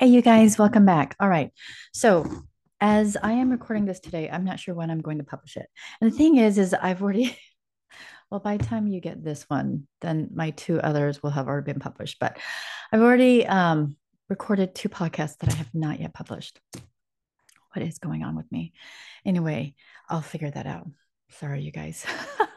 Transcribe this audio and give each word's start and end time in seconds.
Hey, 0.00 0.06
you 0.06 0.22
guys, 0.22 0.58
welcome 0.58 0.86
back. 0.86 1.14
All 1.20 1.28
right. 1.28 1.52
So, 1.92 2.24
as 2.80 3.18
I 3.22 3.32
am 3.32 3.50
recording 3.50 3.84
this 3.84 4.00
today, 4.00 4.30
I'm 4.30 4.46
not 4.46 4.58
sure 4.58 4.74
when 4.74 4.90
I'm 4.90 5.02
going 5.02 5.18
to 5.18 5.24
publish 5.24 5.58
it. 5.58 5.66
And 6.00 6.10
the 6.10 6.16
thing 6.16 6.38
is, 6.38 6.56
is 6.56 6.72
I've 6.72 7.02
already, 7.02 7.36
well, 8.30 8.40
by 8.40 8.56
the 8.56 8.64
time 8.64 8.86
you 8.86 9.02
get 9.02 9.22
this 9.22 9.42
one, 9.42 9.86
then 10.00 10.30
my 10.32 10.52
two 10.52 10.80
others 10.80 11.22
will 11.22 11.28
have 11.28 11.48
already 11.48 11.70
been 11.70 11.80
published. 11.80 12.18
But 12.18 12.38
I've 12.90 13.02
already 13.02 13.46
um, 13.46 13.94
recorded 14.30 14.74
two 14.74 14.88
podcasts 14.88 15.36
that 15.40 15.52
I 15.52 15.56
have 15.56 15.74
not 15.74 16.00
yet 16.00 16.14
published. 16.14 16.58
What 17.74 17.84
is 17.84 17.98
going 17.98 18.22
on 18.22 18.36
with 18.36 18.50
me? 18.50 18.72
Anyway, 19.26 19.74
I'll 20.08 20.22
figure 20.22 20.50
that 20.50 20.66
out. 20.66 20.88
Sorry, 21.28 21.60
you 21.60 21.72
guys. 21.72 22.06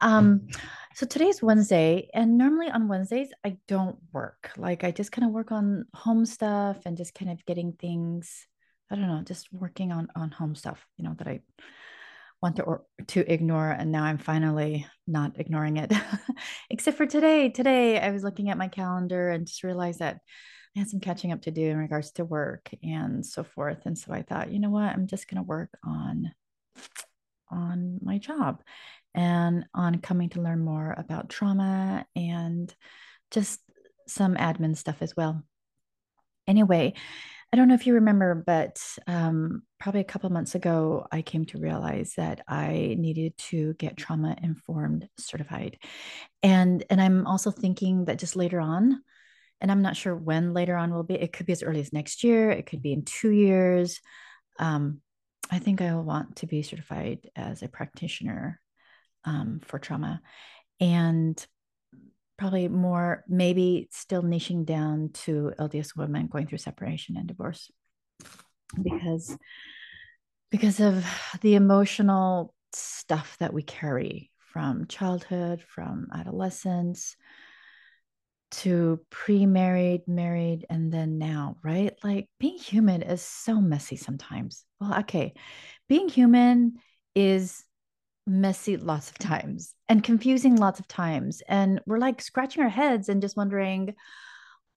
um, 0.00 0.48
so 0.94 1.06
today's 1.06 1.42
Wednesday, 1.42 2.08
and 2.14 2.38
normally 2.38 2.70
on 2.70 2.88
Wednesdays, 2.88 3.28
I 3.44 3.58
don't 3.68 3.98
work. 4.12 4.50
Like 4.56 4.84
I 4.84 4.90
just 4.90 5.12
kind 5.12 5.26
of 5.26 5.32
work 5.32 5.52
on 5.52 5.84
home 5.94 6.24
stuff 6.24 6.78
and 6.86 6.96
just 6.96 7.14
kind 7.14 7.30
of 7.30 7.44
getting 7.44 7.72
things, 7.72 8.46
I 8.90 8.96
don't 8.96 9.08
know, 9.08 9.22
just 9.22 9.52
working 9.52 9.92
on 9.92 10.08
on 10.16 10.30
home 10.30 10.54
stuff, 10.54 10.86
you 10.96 11.04
know, 11.04 11.14
that 11.18 11.28
I 11.28 11.40
want 12.42 12.56
to 12.56 12.62
or 12.62 12.84
to 13.08 13.32
ignore. 13.32 13.70
And 13.70 13.92
now 13.92 14.04
I'm 14.04 14.18
finally 14.18 14.86
not 15.06 15.38
ignoring 15.38 15.76
it. 15.76 15.92
Except 16.70 16.96
for 16.96 17.06
today. 17.06 17.48
Today 17.48 17.98
I 17.98 18.10
was 18.10 18.22
looking 18.22 18.50
at 18.50 18.58
my 18.58 18.68
calendar 18.68 19.28
and 19.30 19.46
just 19.46 19.64
realized 19.64 19.98
that 19.98 20.20
I 20.74 20.80
had 20.80 20.88
some 20.88 21.00
catching 21.00 21.32
up 21.32 21.42
to 21.42 21.50
do 21.50 21.62
in 21.62 21.78
regards 21.78 22.12
to 22.12 22.24
work 22.24 22.70
and 22.82 23.24
so 23.24 23.44
forth. 23.44 23.86
And 23.86 23.98
so 23.98 24.12
I 24.12 24.22
thought, 24.22 24.52
you 24.52 24.60
know 24.60 24.70
what, 24.70 24.92
I'm 24.92 25.06
just 25.06 25.28
gonna 25.28 25.42
work 25.42 25.70
on 25.84 26.32
on 27.50 27.98
my 28.02 28.18
job 28.18 28.62
and 29.16 29.64
on 29.74 30.00
coming 30.00 30.28
to 30.28 30.42
learn 30.42 30.60
more 30.62 30.94
about 30.96 31.30
trauma 31.30 32.06
and 32.14 32.72
just 33.30 33.58
some 34.06 34.36
admin 34.36 34.76
stuff 34.76 34.98
as 35.00 35.16
well. 35.16 35.42
Anyway, 36.46 36.92
I 37.52 37.56
don't 37.56 37.68
know 37.68 37.74
if 37.74 37.86
you 37.86 37.94
remember, 37.94 38.34
but 38.34 38.80
um, 39.06 39.62
probably 39.80 40.00
a 40.02 40.04
couple 40.04 40.28
months 40.30 40.54
ago, 40.54 41.06
I 41.10 41.22
came 41.22 41.46
to 41.46 41.58
realize 41.58 42.14
that 42.16 42.42
I 42.46 42.96
needed 42.98 43.36
to 43.48 43.74
get 43.74 43.96
trauma 43.96 44.36
informed 44.42 45.08
certified, 45.18 45.78
and 46.42 46.84
and 46.90 47.00
I'm 47.00 47.26
also 47.26 47.50
thinking 47.50 48.04
that 48.04 48.18
just 48.18 48.36
later 48.36 48.60
on, 48.60 49.00
and 49.60 49.70
I'm 49.70 49.82
not 49.82 49.96
sure 49.96 50.14
when 50.14 50.54
later 50.54 50.76
on 50.76 50.92
will 50.92 51.04
be. 51.04 51.14
It 51.14 51.32
could 51.32 51.46
be 51.46 51.52
as 51.52 51.62
early 51.62 51.80
as 51.80 51.92
next 51.92 52.24
year. 52.24 52.50
It 52.50 52.66
could 52.66 52.82
be 52.82 52.92
in 52.92 53.04
two 53.04 53.30
years. 53.30 54.00
Um, 54.58 55.00
I 55.50 55.60
think 55.60 55.80
I 55.80 55.94
will 55.94 56.04
want 56.04 56.36
to 56.36 56.46
be 56.46 56.62
certified 56.62 57.30
as 57.36 57.62
a 57.62 57.68
practitioner 57.68 58.60
um, 59.26 59.60
for 59.64 59.78
trauma 59.78 60.22
and 60.80 61.46
probably 62.38 62.68
more 62.68 63.24
maybe 63.28 63.88
still 63.90 64.22
niching 64.22 64.64
down 64.64 65.10
to 65.12 65.52
LDS 65.58 65.96
women 65.96 66.26
going 66.26 66.46
through 66.46 66.58
separation 66.58 67.16
and 67.16 67.26
divorce 67.26 67.70
because 68.82 69.36
because 70.50 70.80
of 70.80 71.04
the 71.40 71.54
emotional 71.54 72.54
stuff 72.72 73.36
that 73.40 73.52
we 73.52 73.62
carry 73.62 74.30
from 74.38 74.86
childhood, 74.86 75.62
from 75.62 76.08
adolescence 76.14 77.16
to 78.52 79.00
pre-married, 79.10 80.02
married, 80.06 80.64
and 80.70 80.92
then 80.92 81.18
now, 81.18 81.56
right? 81.62 81.92
Like 82.04 82.28
being 82.38 82.58
human 82.58 83.02
is 83.02 83.20
so 83.20 83.60
messy 83.60 83.96
sometimes. 83.96 84.64
Well, 84.80 85.00
okay, 85.00 85.34
being 85.88 86.08
human 86.08 86.76
is 87.14 87.64
messy 88.26 88.76
lots 88.76 89.10
of 89.10 89.18
times 89.18 89.74
and 89.88 90.02
confusing 90.02 90.56
lots 90.56 90.80
of 90.80 90.88
times. 90.88 91.42
And 91.48 91.80
we're 91.86 91.98
like 91.98 92.20
scratching 92.20 92.62
our 92.62 92.68
heads 92.68 93.08
and 93.08 93.22
just 93.22 93.36
wondering 93.36 93.94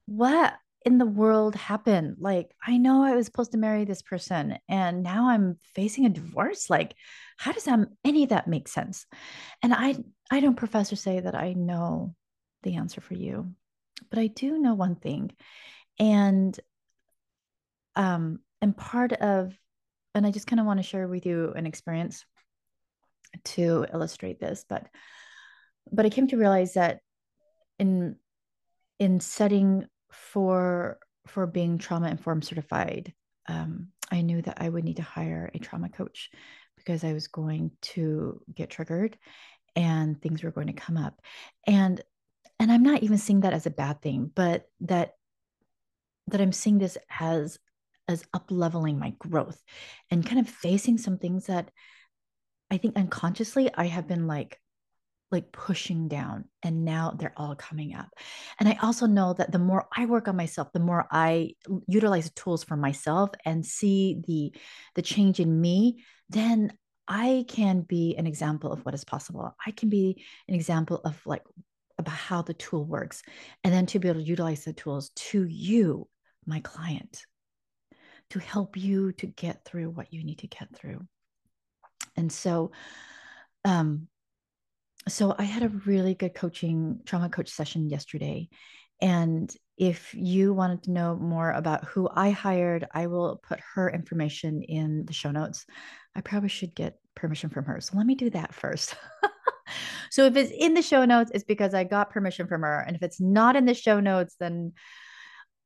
what 0.06 0.54
in 0.86 0.98
the 0.98 1.06
world 1.06 1.56
happened? 1.56 2.18
Like, 2.20 2.56
I 2.66 2.78
know 2.78 3.04
I 3.04 3.16
was 3.16 3.26
supposed 3.26 3.52
to 3.52 3.58
marry 3.58 3.86
this 3.86 4.02
person 4.02 4.58
and 4.70 5.04
now 5.04 5.30
I'm 5.30 5.58
facing 5.76 6.06
a 6.06 6.10
divorce. 6.10 6.70
Like, 6.70 6.96
how 7.38 7.52
does 7.52 7.66
that 7.66 7.80
any 8.04 8.24
of 8.24 8.30
that 8.30 8.48
make 8.48 8.68
sense? 8.68 9.06
And 9.62 9.74
I 9.74 9.96
I 10.32 10.40
don't 10.40 10.56
profess 10.56 10.90
say 10.96 11.20
that 11.20 11.36
I 11.36 11.54
know 11.54 12.16
the 12.64 12.76
answer 12.76 13.02
for 13.02 13.14
you, 13.14 13.54
but 14.10 14.20
I 14.20 14.28
do 14.28 14.58
know 14.60 14.74
one 14.74 14.96
thing. 14.96 15.32
And 16.00 16.58
um 17.96 18.40
and 18.62 18.76
part 18.76 19.14
of 19.14 19.54
and 20.16 20.26
I 20.26 20.32
just 20.32 20.48
kind 20.48 20.60
of 20.60 20.66
want 20.66 20.80
to 20.80 20.84
share 20.84 21.08
with 21.08 21.26
you 21.26 21.54
an 21.56 21.66
experience 21.66 22.26
to 23.46 23.86
illustrate 23.94 24.40
this, 24.40 24.66
but 24.68 24.88
but 25.92 26.06
I 26.06 26.10
came 26.10 26.28
to 26.28 26.38
realize 26.38 26.74
that 26.74 27.00
in 27.78 28.16
in 29.00 29.20
setting 29.20 29.86
for 30.12 31.00
for 31.28 31.48
being 31.48 31.78
trauma 31.78 32.10
informed 32.10 32.46
certified, 32.46 33.14
um, 33.48 33.90
I 34.12 34.22
knew 34.22 34.42
that 34.42 34.62
I 34.62 34.70
would 34.70 34.84
need 34.84 34.98
to 34.98 35.04
hire 35.04 35.50
a 35.54 35.60
trauma 35.60 35.90
coach 35.90 36.30
because 36.78 37.04
I 37.04 37.14
was 37.14 37.28
going 37.28 37.72
to 37.82 38.42
get 38.54 38.70
triggered 38.70 39.18
and 39.76 40.22
things 40.22 40.44
were 40.44 40.52
going 40.52 40.68
to 40.68 40.74
come 40.74 40.98
up. 40.98 41.22
And 41.68 42.02
and 42.60 42.72
I'm 42.72 42.84
not 42.84 43.04
even 43.04 43.18
seeing 43.18 43.42
that 43.42 43.54
as 43.54 43.66
a 43.66 43.72
bad 43.72 44.02
thing, 44.02 44.32
but 44.34 44.66
that 44.82 45.14
that 46.28 46.42
I'm 46.42 46.52
seeing 46.52 46.78
this 46.78 46.98
as 47.20 47.58
as 48.08 48.26
up 48.34 48.48
leveling 48.50 48.98
my 49.00 49.14
growth 49.20 49.62
and 50.10 50.26
kind 50.26 50.40
of 50.40 50.50
facing 50.50 50.98
some 50.98 51.18
things 51.18 51.46
that 51.46 51.70
I 52.72 52.78
think 52.78 52.96
unconsciously 52.98 53.70
I 53.74 53.86
have 53.86 54.08
been 54.08 54.28
like 54.28 54.60
like 55.32 55.52
pushing 55.52 56.08
down 56.08 56.46
and 56.64 56.84
now 56.84 57.14
they're 57.18 57.34
all 57.38 57.56
coming 57.56 57.94
up. 57.94 58.10
And 58.60 58.68
I 58.68 58.78
also 58.82 59.06
know 59.06 59.34
that 59.34 59.52
the 59.52 59.60
more 59.60 59.88
I 59.96 60.06
work 60.08 60.28
on 60.28 60.36
myself, 60.36 60.72
the 60.74 60.80
more 60.80 61.06
I 61.12 61.52
utilize 61.88 62.32
tools 62.32 62.64
for 62.64 62.76
myself 62.76 63.30
and 63.46 63.66
see 63.66 64.22
the 64.28 64.60
the 64.96 65.02
change 65.02 65.40
in 65.40 65.62
me, 65.62 66.04
then 66.30 66.74
I 67.08 67.46
can 67.48 67.82
be 67.82 68.16
an 68.18 68.28
example 68.28 68.72
of 68.72 68.86
what 68.86 68.96
is 68.96 69.04
possible. 69.04 69.56
I 69.66 69.72
can 69.72 69.90
be 69.90 70.24
an 70.48 70.56
example 70.56 71.02
of 71.04 71.20
like 71.26 71.44
about 71.98 72.16
how 72.16 72.42
the 72.42 72.54
tool 72.54 72.86
works 72.86 73.22
and 73.64 73.74
then 73.74 73.86
to 73.88 74.00
be 74.00 74.08
able 74.08 74.22
to 74.22 74.26
utilize 74.26 74.64
the 74.64 74.74
tools 74.74 75.10
to 75.16 75.46
you, 75.46 76.08
my 76.46 76.60
client, 76.62 77.24
to 78.32 78.40
help 78.40 78.78
you 78.78 79.12
to 79.14 79.28
get 79.28 79.66
through 79.66 79.90
what 79.90 80.14
you 80.14 80.24
need 80.24 80.40
to 80.40 80.48
get 80.48 80.76
through. 80.76 81.02
And 82.16 82.32
so, 82.32 82.72
um, 83.66 84.08
so 85.08 85.36
I 85.38 85.44
had 85.44 85.64
a 85.64 85.70
really 85.70 86.14
good 86.14 86.34
coaching 86.34 87.00
trauma 87.06 87.30
coach 87.30 87.50
session 87.50 87.90
yesterday. 87.90 88.50
And 89.02 89.54
if 89.78 90.14
you 90.14 90.54
wanted 90.54 90.84
to 90.84 90.92
know 90.92 91.16
more 91.16 91.52
about 91.52 91.86
who 91.86 92.10
I 92.14 92.32
hired, 92.32 92.86
I 92.92 93.08
will 93.08 93.42
put 93.48 93.62
her 93.76 93.90
information 93.90 94.62
in 94.62 95.06
the 95.06 95.14
show 95.14 95.32
notes. 95.32 95.66
I 96.16 96.22
probably 96.22 96.50
should 96.50 96.76
get 96.76 97.00
permission 97.16 97.50
from 97.50 97.66
her. 97.66 97.80
So 97.80 97.96
let 97.96 98.06
me 98.06 98.16
do 98.16 98.30
that 98.32 98.54
first. 98.54 98.96
so 100.12 100.26
if 100.26 100.36
it's 100.36 100.52
in 100.52 100.74
the 100.74 100.82
show 100.82 101.06
notes, 101.06 101.32
it's 101.34 101.46
because 101.46 101.74
I 101.74 101.86
got 101.86 102.10
permission 102.10 102.48
from 102.48 102.62
her. 102.62 102.80
And 102.86 102.96
if 102.96 103.04
it's 103.04 103.22
not 103.22 103.56
in 103.56 103.66
the 103.66 103.74
show 103.74 104.02
notes, 104.02 104.36
then 104.38 104.74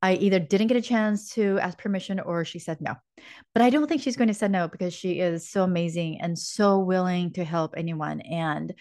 I 0.04 0.16
either 0.16 0.38
didn't 0.38 0.68
get 0.68 0.76
a 0.76 0.82
chance 0.82 1.30
to 1.36 1.58
ask 1.60 1.78
permission 1.78 2.20
or 2.20 2.44
she 2.44 2.60
said 2.60 2.82
no. 2.82 2.96
But 3.54 3.62
I 3.62 3.70
don't 3.70 3.88
think 3.88 4.02
she's 4.02 4.18
going 4.18 4.28
to 4.28 4.34
say 4.34 4.50
no 4.50 4.68
because 4.68 4.94
she 4.94 5.22
is 5.22 5.50
so 5.50 5.64
amazing 5.64 6.20
and 6.20 6.38
so 6.38 6.80
willing 6.80 7.32
to 7.34 7.46
help 7.46 7.76
anyone 7.78 8.20
and 8.20 8.74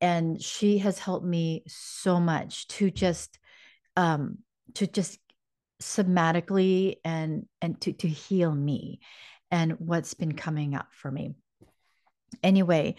and 0.00 0.42
she 0.42 0.78
has 0.78 0.98
helped 0.98 1.26
me 1.26 1.62
so 1.66 2.18
much 2.18 2.68
to 2.68 2.90
just 2.90 3.38
um 3.96 4.38
to 4.74 4.86
just 4.86 5.18
somatically 5.82 6.96
and 7.04 7.44
and 7.60 7.78
to 7.82 7.92
to 7.92 8.08
heal 8.08 8.54
me 8.54 9.00
and 9.50 9.72
what's 9.72 10.14
been 10.14 10.32
coming 10.32 10.74
up 10.74 10.88
for 10.90 11.10
me. 11.10 11.34
Anyway, 12.42 12.96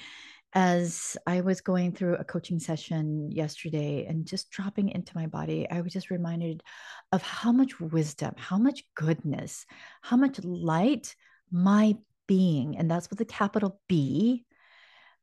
as 0.53 1.17
I 1.27 1.41
was 1.41 1.61
going 1.61 1.91
through 1.91 2.15
a 2.15 2.23
coaching 2.23 2.59
session 2.59 3.31
yesterday 3.31 4.05
and 4.07 4.25
just 4.25 4.49
dropping 4.49 4.89
into 4.89 5.15
my 5.15 5.27
body, 5.27 5.67
I 5.69 5.81
was 5.81 5.93
just 5.93 6.09
reminded 6.09 6.63
of 7.11 7.21
how 7.21 7.51
much 7.51 7.79
wisdom, 7.79 8.33
how 8.37 8.57
much 8.57 8.83
goodness, 8.95 9.65
how 10.01 10.17
much 10.17 10.43
light 10.43 11.15
my 11.51 11.95
being, 12.27 12.77
and 12.77 12.89
that's 12.89 13.09
with 13.09 13.21
a 13.21 13.25
capital 13.25 13.79
B, 13.87 14.45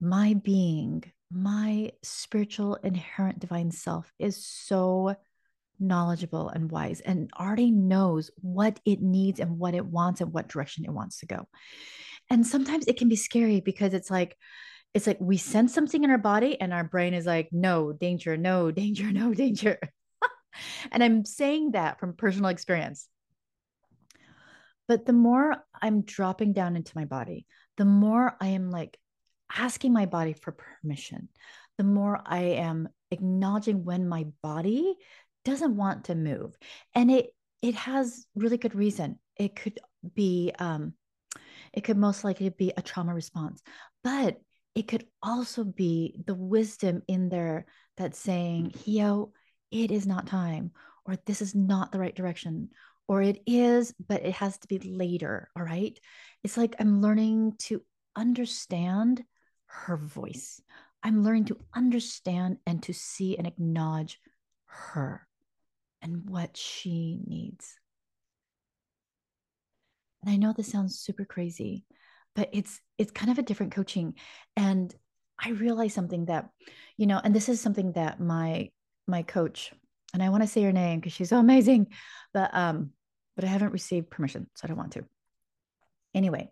my 0.00 0.34
being, 0.34 1.04
my 1.30 1.90
spiritual 2.02 2.76
inherent 2.76 3.38
divine 3.38 3.70
self 3.70 4.12
is 4.18 4.44
so 4.46 5.16
knowledgeable 5.80 6.48
and 6.48 6.70
wise 6.70 7.00
and 7.00 7.30
already 7.38 7.70
knows 7.70 8.30
what 8.36 8.78
it 8.84 9.02
needs 9.02 9.40
and 9.40 9.58
what 9.58 9.74
it 9.74 9.84
wants 9.84 10.20
and 10.20 10.32
what 10.32 10.48
direction 10.48 10.84
it 10.84 10.92
wants 10.92 11.18
to 11.18 11.26
go. 11.26 11.48
And 12.30 12.46
sometimes 12.46 12.86
it 12.86 12.96
can 12.96 13.08
be 13.08 13.16
scary 13.16 13.60
because 13.60 13.92
it's 13.94 14.10
like, 14.10 14.36
it's 14.94 15.08
like 15.08 15.18
we 15.20 15.36
sense 15.36 15.74
something 15.74 16.04
in 16.04 16.10
our 16.10 16.18
body 16.18 16.58
and 16.60 16.72
our 16.72 16.84
brain 16.84 17.14
is 17.14 17.26
like, 17.26 17.48
no, 17.52 17.92
danger, 17.92 18.36
no, 18.36 18.70
danger, 18.70 19.10
no, 19.12 19.34
danger. 19.34 19.78
and 20.92 21.02
I'm 21.02 21.24
saying 21.24 21.72
that 21.72 21.98
from 21.98 22.14
personal 22.14 22.50
experience. 22.50 23.08
But 24.86 25.06
the 25.06 25.12
more 25.12 25.56
I'm 25.80 26.02
dropping 26.02 26.52
down 26.52 26.76
into 26.76 26.92
my 26.94 27.06
body, 27.06 27.46
the 27.76 27.84
more 27.86 28.36
I 28.40 28.48
am 28.48 28.70
like 28.70 28.98
asking 29.54 29.92
my 29.92 30.06
body 30.06 30.34
for 30.34 30.52
permission, 30.52 31.28
the 31.78 31.84
more 31.84 32.20
I 32.24 32.40
am 32.40 32.88
acknowledging 33.10 33.84
when 33.84 34.08
my 34.08 34.26
body 34.42 34.96
doesn't 35.44 35.76
want 35.76 36.04
to 36.04 36.14
move. 36.14 36.56
And 36.94 37.10
it 37.10 37.30
it 37.62 37.74
has 37.76 38.26
really 38.34 38.58
good 38.58 38.74
reason. 38.74 39.18
It 39.36 39.56
could 39.56 39.80
be, 40.14 40.52
um, 40.58 40.92
it 41.72 41.82
could 41.82 41.96
most 41.96 42.22
likely 42.22 42.50
be 42.50 42.74
a 42.76 42.82
trauma 42.82 43.14
response, 43.14 43.62
but 44.02 44.38
it 44.74 44.88
could 44.88 45.06
also 45.22 45.64
be 45.64 46.22
the 46.26 46.34
wisdom 46.34 47.02
in 47.06 47.28
there 47.28 47.66
that's 47.96 48.18
saying, 48.18 48.70
mm. 48.70 48.82
yo, 48.86 49.32
it 49.70 49.90
is 49.90 50.06
not 50.06 50.26
time, 50.26 50.72
or 51.04 51.16
this 51.26 51.42
is 51.42 51.54
not 51.54 51.92
the 51.92 51.98
right 51.98 52.14
direction, 52.14 52.70
or 53.06 53.22
it 53.22 53.40
is, 53.46 53.94
but 54.06 54.24
it 54.24 54.34
has 54.34 54.58
to 54.58 54.68
be 54.68 54.78
later. 54.78 55.48
All 55.56 55.62
right. 55.62 55.98
It's 56.42 56.56
like 56.56 56.74
I'm 56.78 57.00
learning 57.00 57.54
to 57.60 57.82
understand 58.16 59.22
her 59.66 59.96
voice. 59.96 60.60
I'm 61.02 61.22
learning 61.22 61.46
to 61.46 61.58
understand 61.74 62.58
and 62.66 62.82
to 62.84 62.94
see 62.94 63.36
and 63.36 63.46
acknowledge 63.46 64.18
her 64.66 65.26
and 66.00 66.28
what 66.28 66.56
she 66.56 67.20
needs. 67.26 67.78
And 70.22 70.32
I 70.32 70.36
know 70.36 70.52
this 70.52 70.70
sounds 70.70 70.98
super 70.98 71.26
crazy, 71.26 71.84
but 72.34 72.48
it's 72.52 72.80
it's 72.98 73.10
kind 73.10 73.30
of 73.30 73.38
a 73.38 73.42
different 73.42 73.72
coaching 73.72 74.14
and 74.56 74.94
I 75.42 75.50
realized 75.50 75.94
something 75.94 76.26
that 76.26 76.48
you 76.96 77.06
know 77.06 77.20
and 77.22 77.34
this 77.34 77.48
is 77.48 77.60
something 77.60 77.92
that 77.92 78.20
my 78.20 78.70
my 79.06 79.22
coach 79.22 79.72
and 80.12 80.22
I 80.22 80.28
want 80.28 80.42
to 80.42 80.48
say 80.48 80.62
her 80.62 80.72
name 80.72 81.00
because 81.00 81.12
she's 81.12 81.30
so 81.30 81.38
amazing 81.38 81.88
but 82.32 82.50
um 82.52 82.90
but 83.36 83.44
I 83.44 83.48
haven't 83.48 83.72
received 83.72 84.10
permission 84.10 84.48
so 84.54 84.62
I 84.64 84.68
don't 84.68 84.76
want 84.76 84.92
to. 84.92 85.04
Anyway, 86.14 86.50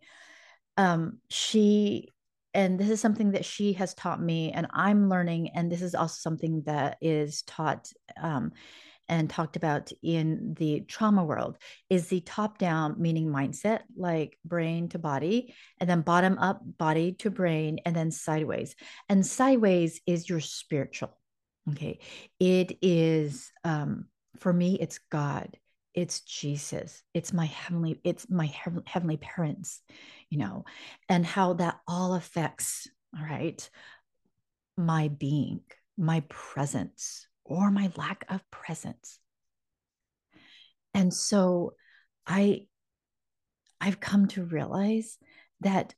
um 0.77 1.19
she 1.29 2.09
and 2.55 2.79
this 2.79 2.91
is 2.91 3.01
something 3.01 3.33
that 3.33 3.45
she 3.45 3.73
has 3.75 3.95
taught 3.95 4.21
me 4.21 4.53
and 4.53 4.67
i'm 4.73 5.09
learning 5.09 5.51
and 5.55 5.71
this 5.71 5.81
is 5.81 5.95
also 5.95 6.17
something 6.19 6.63
that 6.67 6.99
is 7.01 7.43
taught 7.43 7.91
um, 8.21 8.53
and 9.09 9.29
talked 9.29 9.57
about 9.57 9.91
in 10.03 10.55
the 10.59 10.81
trauma 10.81 11.25
world 11.25 11.59
is 11.91 12.09
the 12.09 12.21
top 12.21 12.59
down 12.59 12.97
meaning 12.99 13.29
mindset 13.29 13.81
like 13.97 14.39
brain 14.45 14.89
to 14.89 14.99
body 14.99 15.55
and 15.81 15.89
then 15.89 16.01
bottom 16.01 16.39
up 16.39 16.61
body 16.79 17.13
to 17.13 17.31
brain 17.31 17.81
and 17.85 17.95
then 17.95 18.11
sideways. 18.11 18.75
And 19.09 19.27
sideways 19.27 20.01
is 20.07 20.29
your 20.29 20.41
spiritual 20.41 21.17
okay? 21.71 21.99
It 22.41 22.79
is 22.83 23.51
um 23.65 24.07
for 24.39 24.53
me 24.53 24.79
it's 24.81 24.99
god 25.11 25.57
it's 25.95 26.21
jesus 26.21 27.03
it's 27.13 27.33
my 27.33 27.47
heavenly 27.47 28.01
it's 28.03 28.29
my 28.31 28.51
heavenly 28.87 29.19
parents 29.19 29.83
you 30.31 30.39
know 30.39 30.65
and 31.09 31.25
how 31.25 31.53
that 31.55 31.79
all 31.87 32.15
affects 32.15 32.89
all 33.17 33.25
right 33.25 33.69
my 34.77 35.09
being 35.09 35.61
my 35.99 36.21
presence 36.29 37.27
or 37.45 37.71
my 37.71 37.91
lack 37.97 38.25
of 38.29 38.49
presence. 38.51 39.19
And 40.95 41.13
so 41.13 41.75
I 42.27 42.67
I've 43.81 44.01
come 44.01 44.29
to 44.29 44.45
realize 44.45 45.19
that 45.61 45.95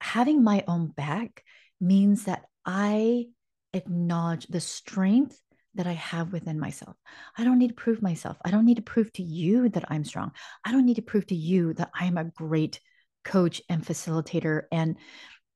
having 0.00 0.42
my 0.42 0.64
own 0.66 0.88
back 0.88 1.44
means 1.80 2.24
that 2.24 2.44
I 2.64 3.26
acknowledge 3.74 4.46
the 4.46 4.60
strength 4.60 5.38
that 5.74 5.86
I 5.86 5.92
have 5.92 6.32
within 6.32 6.58
myself. 6.58 6.96
I 7.36 7.44
don't 7.44 7.58
need 7.58 7.68
to 7.68 7.74
prove 7.74 8.00
myself. 8.00 8.36
I 8.44 8.50
don't 8.50 8.64
need 8.64 8.76
to 8.76 8.82
prove 8.82 9.12
to 9.14 9.22
you 9.22 9.68
that 9.70 9.84
I'm 9.88 10.04
strong. 10.04 10.32
I 10.64 10.72
don't 10.72 10.86
need 10.86 10.96
to 10.96 11.02
prove 11.02 11.26
to 11.26 11.36
you 11.36 11.74
that 11.74 11.90
I'm 11.94 12.16
a 12.16 12.24
great 12.24 12.80
coach 13.24 13.60
and 13.68 13.84
facilitator 13.84 14.62
and 14.72 14.96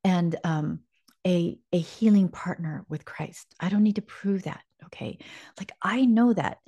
and 0.04 0.36
um, 0.44 0.80
a, 1.26 1.58
a 1.72 1.78
healing 1.78 2.28
partner 2.28 2.84
with 2.88 3.04
Christ. 3.04 3.54
I 3.60 3.68
don't 3.68 3.82
need 3.82 3.96
to 3.96 4.02
prove 4.02 4.44
that. 4.44 4.60
Okay. 4.86 5.18
Like 5.58 5.72
I 5.80 6.04
know 6.04 6.32
that. 6.32 6.58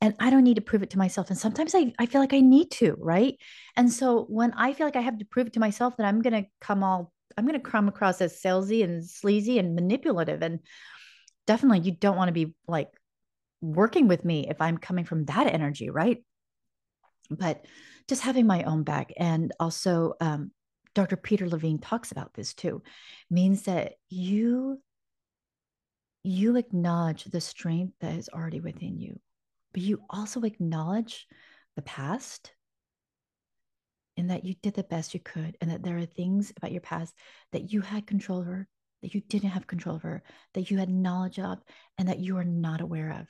And 0.00 0.14
I 0.18 0.30
don't 0.30 0.44
need 0.44 0.56
to 0.56 0.62
prove 0.62 0.82
it 0.82 0.90
to 0.90 0.98
myself. 0.98 1.30
And 1.30 1.38
sometimes 1.38 1.74
I, 1.74 1.92
I 1.98 2.06
feel 2.06 2.20
like 2.20 2.34
I 2.34 2.40
need 2.40 2.70
to, 2.72 2.96
right? 2.98 3.36
And 3.76 3.92
so 3.92 4.24
when 4.24 4.52
I 4.52 4.72
feel 4.72 4.86
like 4.86 4.96
I 4.96 5.02
have 5.02 5.18
to 5.18 5.24
prove 5.24 5.46
it 5.46 5.52
to 5.54 5.60
myself 5.60 5.96
that 5.96 6.06
I'm 6.06 6.22
to 6.22 6.46
come 6.60 6.82
all, 6.82 7.12
I'm 7.36 7.46
to 7.46 7.60
come 7.60 7.88
across 7.88 8.20
as 8.20 8.40
salesy 8.40 8.82
and 8.82 9.08
sleazy 9.08 9.58
and 9.58 9.74
manipulative. 9.74 10.42
And 10.42 10.60
definitely 11.46 11.80
you 11.80 11.92
don't 11.92 12.16
want 12.16 12.28
to 12.28 12.32
be 12.32 12.54
like 12.66 12.88
working 13.60 14.08
with 14.08 14.24
me 14.24 14.48
if 14.48 14.60
I'm 14.60 14.78
coming 14.78 15.04
from 15.04 15.26
that 15.26 15.46
energy, 15.46 15.90
right? 15.90 16.24
But 17.30 17.64
just 18.08 18.22
having 18.22 18.46
my 18.46 18.64
own 18.64 18.82
back 18.82 19.12
and 19.16 19.52
also 19.60 20.14
um, 20.20 20.50
Dr. 20.94 21.16
Peter 21.16 21.48
Levine 21.48 21.78
talks 21.78 22.12
about 22.12 22.34
this 22.34 22.54
too, 22.54 22.82
means 23.30 23.62
that 23.62 23.94
you 24.08 24.80
you 26.22 26.56
acknowledge 26.56 27.24
the 27.24 27.40
strength 27.40 27.94
that 28.00 28.14
is 28.14 28.28
already 28.28 28.60
within 28.60 28.98
you, 28.98 29.18
but 29.72 29.82
you 29.82 30.02
also 30.10 30.42
acknowledge 30.42 31.26
the 31.76 31.82
past 31.82 32.52
and 34.16 34.30
that 34.30 34.44
you 34.44 34.54
did 34.62 34.74
the 34.74 34.82
best 34.82 35.14
you 35.14 35.20
could, 35.20 35.56
and 35.60 35.70
that 35.70 35.82
there 35.82 35.96
are 35.96 36.04
things 36.04 36.52
about 36.56 36.72
your 36.72 36.82
past 36.82 37.14
that 37.52 37.72
you 37.72 37.80
had 37.80 38.06
control 38.06 38.40
over, 38.40 38.68
that 39.00 39.14
you 39.14 39.22
didn't 39.22 39.50
have 39.50 39.66
control 39.66 39.96
over, 39.96 40.22
that 40.52 40.70
you 40.70 40.76
had 40.76 40.90
knowledge 40.90 41.38
of, 41.38 41.58
and 41.96 42.08
that 42.08 42.18
you 42.18 42.36
are 42.36 42.44
not 42.44 42.82
aware 42.82 43.12
of 43.12 43.26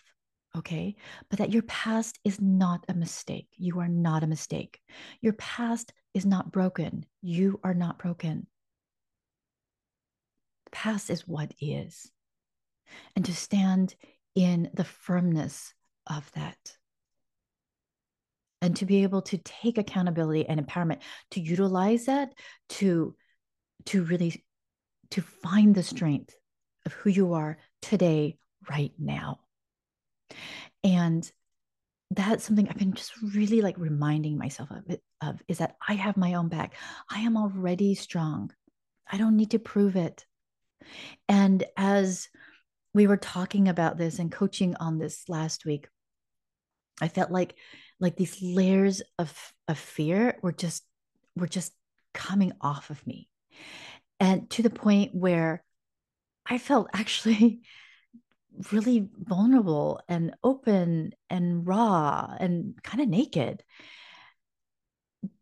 okay? 0.56 0.96
But 1.28 1.38
that 1.38 1.52
your 1.52 1.62
past 1.62 2.18
is 2.24 2.40
not 2.40 2.84
a 2.88 2.94
mistake. 2.94 3.48
You 3.56 3.80
are 3.80 3.88
not 3.88 4.22
a 4.22 4.28
mistake. 4.28 4.80
Your 5.20 5.32
past 5.34 5.92
is 6.14 6.26
not 6.26 6.52
broken. 6.52 7.06
You 7.22 7.60
are 7.62 7.74
not 7.74 7.98
broken. 7.98 8.46
The 10.66 10.70
past 10.70 11.10
is 11.10 11.26
what 11.26 11.52
is. 11.60 12.10
And 13.14 13.24
to 13.24 13.34
stand 13.34 13.94
in 14.34 14.70
the 14.74 14.84
firmness 14.84 15.74
of 16.06 16.30
that. 16.32 16.58
And 18.62 18.76
to 18.76 18.84
be 18.84 19.04
able 19.04 19.22
to 19.22 19.38
take 19.38 19.78
accountability 19.78 20.46
and 20.46 20.64
empowerment, 20.64 20.98
to 21.30 21.40
utilize 21.40 22.06
that 22.06 22.34
to, 22.70 23.14
to 23.86 24.02
really 24.02 24.44
to 25.10 25.22
find 25.22 25.74
the 25.74 25.82
strength 25.82 26.34
of 26.84 26.92
who 26.92 27.10
you 27.10 27.32
are 27.32 27.58
today, 27.80 28.36
right 28.68 28.92
now. 28.98 29.40
And 30.82 31.30
that's 32.10 32.44
something 32.44 32.68
I've 32.68 32.78
been 32.78 32.94
just 32.94 33.12
really 33.34 33.60
like 33.60 33.78
reminding 33.78 34.36
myself 34.36 34.70
of 34.70 34.96
of 35.20 35.42
is 35.48 35.58
that 35.58 35.76
I 35.86 35.94
have 35.94 36.16
my 36.16 36.34
own 36.34 36.48
back. 36.48 36.74
I 37.08 37.20
am 37.20 37.36
already 37.36 37.94
strong. 37.94 38.52
I 39.10 39.16
don't 39.16 39.36
need 39.36 39.52
to 39.52 39.58
prove 39.58 39.96
it. 39.96 40.24
And 41.28 41.64
as 41.76 42.28
we 42.94 43.06
were 43.06 43.16
talking 43.16 43.68
about 43.68 43.96
this 43.96 44.18
and 44.18 44.32
coaching 44.32 44.74
on 44.76 44.98
this 44.98 45.28
last 45.28 45.64
week, 45.64 45.88
I 47.00 47.08
felt 47.08 47.30
like 47.30 47.54
like 48.00 48.16
these 48.16 48.42
layers 48.42 49.02
of 49.18 49.32
of 49.68 49.78
fear 49.78 50.38
were 50.42 50.52
just 50.52 50.84
were 51.36 51.46
just 51.48 51.72
coming 52.12 52.52
off 52.60 52.90
of 52.90 53.06
me. 53.06 53.28
And 54.18 54.50
to 54.50 54.62
the 54.62 54.70
point 54.70 55.14
where 55.14 55.62
I 56.46 56.58
felt 56.58 56.88
actually 56.94 57.62
really 58.72 59.08
vulnerable 59.18 60.00
and 60.08 60.34
open 60.42 61.12
and 61.28 61.66
raw 61.66 62.34
and 62.38 62.74
kind 62.82 63.00
of 63.00 63.08
naked. 63.08 63.62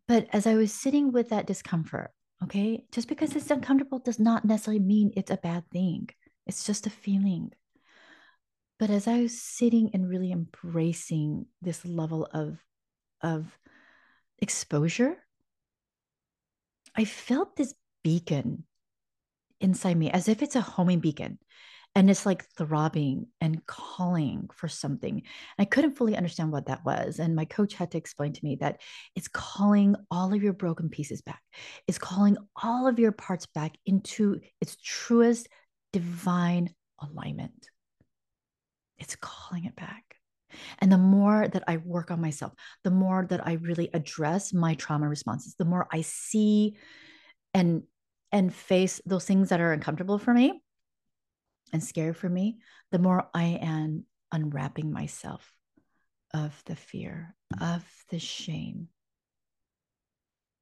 But 0.07 0.27
as 0.33 0.47
I 0.47 0.55
was 0.55 0.73
sitting 0.73 1.11
with 1.11 1.29
that 1.29 1.45
discomfort, 1.47 2.11
okay, 2.43 2.85
just 2.91 3.07
because 3.07 3.35
it's 3.35 3.51
uncomfortable 3.51 3.99
does 3.99 4.19
not 4.19 4.45
necessarily 4.45 4.79
mean 4.79 5.11
it's 5.15 5.31
a 5.31 5.37
bad 5.37 5.69
thing. 5.71 6.09
It's 6.47 6.65
just 6.65 6.87
a 6.87 6.91
feeling. 6.91 7.51
But 8.79 8.89
as 8.89 9.07
I 9.07 9.21
was 9.21 9.41
sitting 9.41 9.91
and 9.93 10.09
really 10.09 10.31
embracing 10.31 11.45
this 11.61 11.85
level 11.85 12.27
of, 12.33 12.57
of 13.21 13.45
exposure, 14.39 15.17
I 16.95 17.05
felt 17.05 17.55
this 17.55 17.73
beacon 18.03 18.63
inside 19.59 19.97
me 19.97 20.09
as 20.09 20.27
if 20.27 20.41
it's 20.41 20.55
a 20.55 20.61
homing 20.61 20.99
beacon 20.99 21.37
and 21.95 22.09
it's 22.09 22.25
like 22.25 22.45
throbbing 22.55 23.27
and 23.41 23.65
calling 23.65 24.49
for 24.53 24.67
something. 24.67 25.23
I 25.57 25.65
couldn't 25.65 25.97
fully 25.97 26.15
understand 26.15 26.51
what 26.51 26.67
that 26.67 26.85
was. 26.85 27.19
And 27.19 27.35
my 27.35 27.45
coach 27.45 27.73
had 27.73 27.91
to 27.91 27.97
explain 27.97 28.33
to 28.33 28.45
me 28.45 28.57
that 28.61 28.81
it's 29.15 29.27
calling 29.27 29.95
all 30.11 30.33
of 30.33 30.43
your 30.43 30.53
broken 30.53 30.89
pieces 30.89 31.21
back, 31.21 31.41
it's 31.87 31.97
calling 31.97 32.37
all 32.61 32.87
of 32.87 32.99
your 32.99 33.11
parts 33.11 33.47
back 33.47 33.75
into 33.85 34.39
its 34.61 34.77
truest 34.77 35.49
divine 35.91 36.73
alignment. 37.01 37.67
It's 38.99 39.15
calling 39.15 39.65
it 39.65 39.75
back. 39.75 40.03
And 40.79 40.91
the 40.91 40.97
more 40.97 41.47
that 41.47 41.63
I 41.67 41.77
work 41.77 42.11
on 42.11 42.21
myself, 42.21 42.53
the 42.83 42.91
more 42.91 43.25
that 43.29 43.45
I 43.47 43.53
really 43.53 43.89
address 43.93 44.53
my 44.53 44.73
trauma 44.75 45.07
responses, 45.07 45.55
the 45.57 45.65
more 45.65 45.87
I 45.91 46.01
see 46.01 46.75
and 47.53 47.83
and 48.31 48.53
face 48.53 49.01
those 49.05 49.25
things 49.25 49.49
that 49.49 49.59
are 49.59 49.73
uncomfortable 49.73 50.19
for 50.19 50.33
me, 50.33 50.61
and 51.71 51.83
scary 51.83 52.13
for 52.13 52.29
me, 52.29 52.59
the 52.91 52.99
more 52.99 53.29
I 53.33 53.59
am 53.61 54.05
unwrapping 54.31 54.91
myself 54.91 55.51
of 56.33 56.61
the 56.65 56.75
fear, 56.75 57.35
of 57.59 57.83
the 58.09 58.19
shame. 58.19 58.87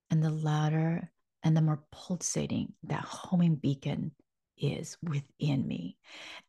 And 0.10 0.24
the 0.24 0.32
louder 0.32 1.12
and 1.44 1.56
the 1.56 1.62
more 1.62 1.84
pulsating 1.92 2.74
that 2.84 3.02
homing 3.02 3.56
beacon 3.56 4.12
is 4.58 4.98
within 5.04 5.68
me. 5.68 5.98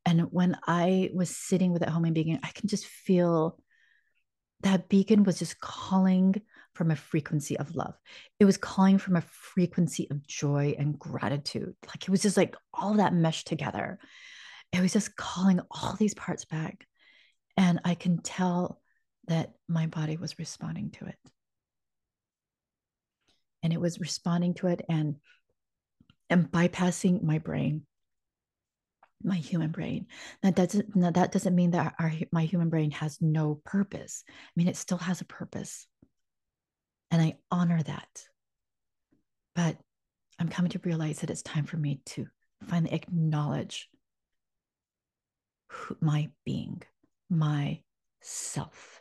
And 0.07 0.33
when 0.33 0.57
I 0.67 1.11
was 1.13 1.37
sitting 1.37 1.73
with 1.73 1.81
that 1.81 1.91
homing 1.91 2.13
beacon, 2.13 2.41
I 2.43 2.51
can 2.55 2.69
just 2.69 2.87
feel 2.87 3.59
that 4.63 4.89
beacon 4.89 5.25
was 5.25 5.39
just 5.39 5.61
calling 5.61 6.41
from 6.75 6.91
a 6.91 6.97
frequency 6.97 7.57
of 7.59 7.75
love. 7.77 7.95
It 8.41 8.45
was 8.45 8.57
calling 8.57 8.99
from 8.99 9.17
a 9.17 9.21
frequency 9.21 10.09
of 10.11 10.27
joy 10.27 10.75
and 10.79 10.99
gratitude. 10.99 11.75
Like 11.87 12.03
it 12.05 12.11
was 12.11 12.23
just 12.23 12.37
like 12.37 12.57
all 12.73 12.95
that 12.95 13.15
meshed 13.15 13.47
together. 13.47 13.99
It 14.73 14.81
was 14.81 14.93
just 14.93 15.17
calling 15.17 15.61
all 15.71 15.95
these 15.95 16.15
parts 16.15 16.45
back. 16.45 16.87
And 17.57 17.81
I 17.85 17.95
can 17.95 18.23
tell 18.23 18.81
that 19.27 19.53
my 19.69 19.87
body 19.87 20.17
was 20.17 20.39
responding 20.39 20.91
to 20.93 21.07
it. 21.07 21.19
And 23.63 23.73
it 23.73 23.81
was 23.81 23.99
responding 23.99 24.55
to 24.55 24.69
it 24.69 24.85
and 24.89 25.17
and 26.31 26.51
bypassing 26.51 27.23
my 27.23 27.39
brain 27.39 27.87
my 29.23 29.37
human 29.37 29.71
brain. 29.71 30.07
That 30.43 30.55
doesn't 30.55 30.95
now 30.95 31.11
that 31.11 31.33
doesn't 31.33 31.55
mean 31.55 31.73
that 31.73 31.95
our 31.99 32.13
my 32.33 32.45
human 32.45 32.69
brain 32.69 32.91
has 32.93 33.21
no 33.21 33.61
purpose. 33.65 34.23
I 34.29 34.33
mean, 34.57 34.69
it 34.69 34.77
still 34.77 34.99
has 34.99 35.21
a 35.21 35.27
purpose. 35.27 35.87
And 37.11 37.21
I 37.21 37.39
honor 37.51 37.83
that. 37.83 38.25
But 39.55 39.77
I'm 40.39 40.49
coming 40.49 40.71
to 40.73 40.81
realize 40.85 41.21
that 41.21 41.31
it's 41.31 41.43
time 41.43 41.65
for 41.65 41.77
me 41.77 42.01
to 42.07 42.27
finally 42.69 42.93
acknowledge 42.93 43.89
my 46.01 46.31
being, 46.45 46.83
my 47.29 47.81
self, 48.21 49.01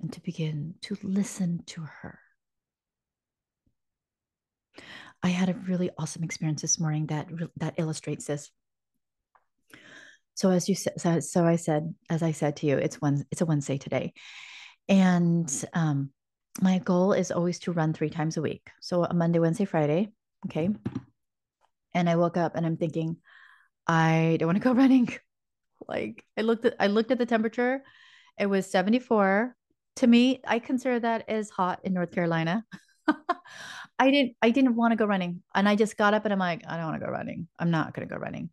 and 0.00 0.12
to 0.12 0.20
begin 0.20 0.74
to 0.82 0.96
listen 1.02 1.62
to 1.66 1.82
her. 1.82 2.18
I 5.22 5.28
had 5.28 5.48
a 5.48 5.54
really 5.54 5.90
awesome 5.98 6.24
experience 6.24 6.62
this 6.62 6.80
morning 6.80 7.06
that 7.06 7.28
that 7.56 7.74
illustrates 7.76 8.26
this. 8.26 8.50
So 10.34 10.50
as 10.50 10.68
you 10.68 10.74
said, 10.74 11.00
so, 11.00 11.20
so 11.20 11.44
I 11.44 11.56
said, 11.56 11.94
as 12.08 12.22
I 12.22 12.32
said 12.32 12.56
to 12.56 12.66
you, 12.66 12.78
it's 12.78 13.00
one, 13.00 13.24
it's 13.30 13.42
a 13.42 13.46
Wednesday 13.46 13.78
today, 13.78 14.14
and 14.88 15.64
um, 15.74 16.10
my 16.60 16.78
goal 16.78 17.12
is 17.12 17.30
always 17.30 17.58
to 17.60 17.72
run 17.72 17.92
three 17.92 18.10
times 18.10 18.36
a 18.36 18.42
week. 18.42 18.68
So 18.80 19.04
a 19.04 19.14
Monday, 19.14 19.38
Wednesday, 19.38 19.64
Friday, 19.64 20.12
okay. 20.46 20.68
And 21.94 22.08
I 22.08 22.16
woke 22.16 22.36
up 22.36 22.56
and 22.56 22.66
I'm 22.66 22.76
thinking, 22.76 23.16
I 23.86 24.36
don't 24.38 24.46
want 24.46 24.58
to 24.58 24.64
go 24.64 24.72
running. 24.82 25.08
like 25.88 26.24
I 26.36 26.42
looked 26.42 26.64
at, 26.64 26.74
I 26.78 26.86
looked 26.86 27.10
at 27.10 27.18
the 27.18 27.26
temperature, 27.26 27.82
it 28.38 28.46
was 28.46 28.70
74. 28.70 29.54
To 29.96 30.06
me, 30.06 30.40
I 30.46 30.58
consider 30.58 31.00
that 31.00 31.28
as 31.28 31.50
hot 31.50 31.80
in 31.84 31.92
North 31.92 32.12
Carolina. 32.12 32.64
I 33.98 34.10
didn't 34.10 34.36
I 34.42 34.50
didn't 34.50 34.74
want 34.74 34.92
to 34.92 34.96
go 34.96 35.04
running. 35.04 35.42
And 35.54 35.68
I 35.68 35.76
just 35.76 35.96
got 35.96 36.14
up 36.14 36.24
and 36.24 36.32
I'm 36.32 36.38
like, 36.38 36.62
I 36.66 36.76
don't 36.76 36.86
want 36.86 37.00
to 37.00 37.06
go 37.06 37.12
running. 37.12 37.46
I'm 37.58 37.70
not 37.70 37.94
gonna 37.94 38.06
go 38.06 38.16
running. 38.16 38.50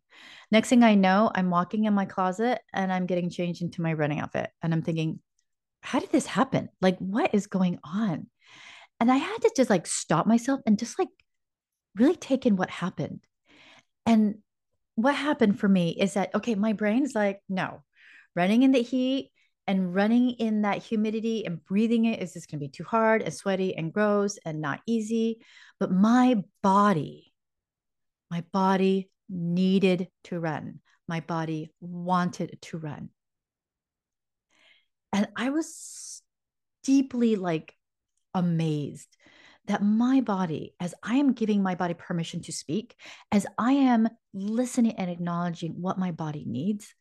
Next 0.50 0.68
thing 0.68 0.84
I 0.84 0.94
know, 0.94 1.30
I'm 1.34 1.50
walking 1.50 1.84
in 1.84 1.94
my 1.94 2.04
closet 2.04 2.60
and 2.72 2.92
I'm 2.92 3.06
getting 3.06 3.30
changed 3.30 3.62
into 3.62 3.82
my 3.82 3.94
running 3.94 4.20
outfit. 4.20 4.50
And 4.62 4.72
I'm 4.72 4.82
thinking, 4.82 5.20
how 5.82 5.98
did 5.98 6.12
this 6.12 6.26
happen? 6.26 6.68
Like, 6.80 6.98
what 6.98 7.34
is 7.34 7.46
going 7.46 7.78
on? 7.82 8.26
And 9.00 9.10
I 9.10 9.16
had 9.16 9.38
to 9.38 9.52
just 9.56 9.70
like 9.70 9.86
stop 9.86 10.26
myself 10.26 10.60
and 10.66 10.78
just 10.78 10.98
like 10.98 11.08
really 11.96 12.16
take 12.16 12.46
in 12.46 12.56
what 12.56 12.70
happened. 12.70 13.20
And 14.04 14.36
what 15.02 15.14
happened 15.14 15.58
for 15.58 15.68
me 15.68 15.96
is 15.98 16.14
that, 16.14 16.34
okay, 16.34 16.54
my 16.54 16.72
brain's 16.72 17.14
like, 17.14 17.40
no, 17.48 17.82
running 18.34 18.62
in 18.62 18.72
the 18.72 18.82
heat 18.82 19.30
and 19.66 19.94
running 19.94 20.30
in 20.30 20.62
that 20.62 20.82
humidity 20.82 21.44
and 21.46 21.64
breathing 21.64 22.06
it 22.06 22.20
is 22.20 22.32
just 22.32 22.50
going 22.50 22.58
to 22.58 22.66
be 22.66 22.70
too 22.70 22.84
hard 22.84 23.22
and 23.22 23.32
sweaty 23.32 23.76
and 23.76 23.92
gross 23.92 24.38
and 24.44 24.60
not 24.60 24.80
easy. 24.86 25.44
But 25.78 25.92
my 25.92 26.42
body, 26.62 27.32
my 28.30 28.44
body 28.52 29.10
needed 29.28 30.08
to 30.24 30.40
run. 30.40 30.80
My 31.06 31.20
body 31.20 31.72
wanted 31.80 32.58
to 32.62 32.78
run. 32.78 33.10
And 35.12 35.28
I 35.36 35.50
was 35.50 36.22
deeply 36.82 37.36
like 37.36 37.74
amazed 38.34 39.08
that 39.70 39.84
my 39.84 40.20
body, 40.20 40.74
as 40.80 40.96
I 41.00 41.14
am 41.14 41.32
giving 41.32 41.62
my 41.62 41.76
body 41.76 41.94
permission 41.94 42.42
to 42.42 42.52
speak, 42.52 42.96
as 43.30 43.46
I 43.56 43.74
am 43.74 44.08
listening 44.34 44.96
and 44.96 45.08
acknowledging 45.08 45.80
what 45.80 45.96
my 45.96 46.10
body 46.10 46.44
needs, 46.44 46.92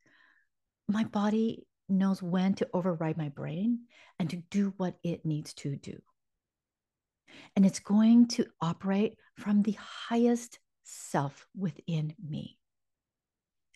my 0.87 1.03
body 1.03 1.65
knows 1.89 2.21
when 2.21 2.53
to 2.53 2.69
override 2.71 3.17
my 3.17 3.29
brain 3.29 3.85
and 4.19 4.29
to 4.29 4.35
do 4.51 4.71
what 4.77 4.99
it 5.03 5.25
needs 5.25 5.55
to 5.55 5.77
do. 5.77 5.99
And 7.55 7.65
it's 7.65 7.79
going 7.79 8.27
to 8.27 8.45
operate 8.61 9.15
from 9.35 9.63
the 9.63 9.75
highest 10.07 10.59
self 10.83 11.47
within 11.57 12.13
me. 12.23 12.59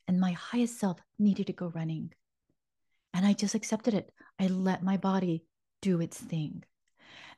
And 0.08 0.20
my 0.20 0.34
highest 0.34 0.80
self 0.80 1.00
needed 1.18 1.48
to 1.48 1.54
go 1.54 1.72
running. 1.74 2.14
And 3.12 3.26
I 3.26 3.34
just 3.34 3.56
accepted 3.56 3.96
it. 3.96 4.12
I 4.40 4.46
let 4.46 4.84
my 4.84 4.98
body 4.98 5.46
do 5.82 6.00
its 6.00 6.18
thing. 6.20 6.64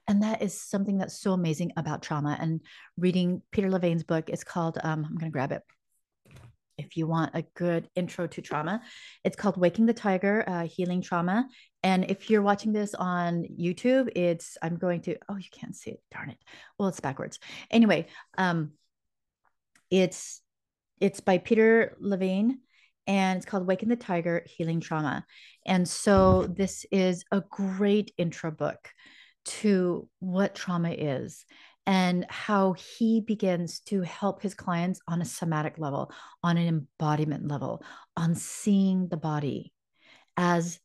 And 0.07 0.21
that 0.23 0.41
is 0.41 0.59
something 0.59 0.97
that's 0.97 1.19
so 1.19 1.33
amazing 1.33 1.71
about 1.77 2.03
trauma. 2.03 2.37
And 2.39 2.61
reading 2.97 3.41
Peter 3.51 3.69
levine's 3.69 4.03
book, 4.03 4.29
it's 4.29 4.43
called, 4.43 4.77
um, 4.83 5.05
I'm 5.05 5.15
going 5.15 5.31
to 5.31 5.33
grab 5.33 5.51
it. 5.51 5.63
If 6.77 6.97
you 6.97 7.07
want 7.07 7.31
a 7.33 7.43
good 7.55 7.89
intro 7.95 8.27
to 8.27 8.41
trauma, 8.41 8.81
it's 9.23 9.37
called 9.37 9.57
Waking 9.57 9.85
the 9.85 9.93
Tiger, 9.93 10.43
uh, 10.45 10.67
Healing 10.67 11.01
Trauma. 11.01 11.47
And 11.83 12.11
if 12.11 12.29
you're 12.29 12.41
watching 12.41 12.73
this 12.73 12.93
on 12.93 13.45
YouTube, 13.59 14.09
it's, 14.15 14.57
I'm 14.61 14.75
going 14.75 15.01
to, 15.03 15.15
oh, 15.29 15.37
you 15.37 15.49
can't 15.51 15.75
see 15.75 15.91
it. 15.91 16.01
Darn 16.11 16.31
it. 16.31 16.37
Well, 16.77 16.89
it's 16.89 16.99
backwards. 16.99 17.39
Anyway, 17.71 18.07
um, 18.37 18.71
it's, 19.89 20.41
it's 20.99 21.21
by 21.21 21.37
Peter 21.37 21.95
Levine 21.99 22.59
and 23.07 23.37
it's 23.37 23.45
called 23.45 23.67
Waking 23.67 23.89
the 23.89 23.95
Tiger 23.95 24.43
Healing 24.45 24.81
Trauma. 24.81 25.25
And 25.65 25.87
so 25.87 26.47
this 26.47 26.85
is 26.91 27.23
a 27.31 27.41
great 27.49 28.11
intro 28.17 28.51
book 28.51 28.89
to 29.45 30.09
what 30.19 30.55
trauma 30.55 30.91
is 30.91 31.45
and 31.85 32.25
how 32.29 32.73
he 32.73 33.21
begins 33.21 33.79
to 33.81 34.01
help 34.01 34.41
his 34.41 34.55
clients 34.55 34.99
on 35.07 35.21
a 35.21 35.25
somatic 35.25 35.77
level, 35.77 36.11
on 36.43 36.57
an 36.57 36.67
embodiment 36.67 37.47
level, 37.47 37.83
on 38.17 38.33
seeing 38.35 39.07
the 39.07 39.17
body 39.17 39.71
as 40.35 40.79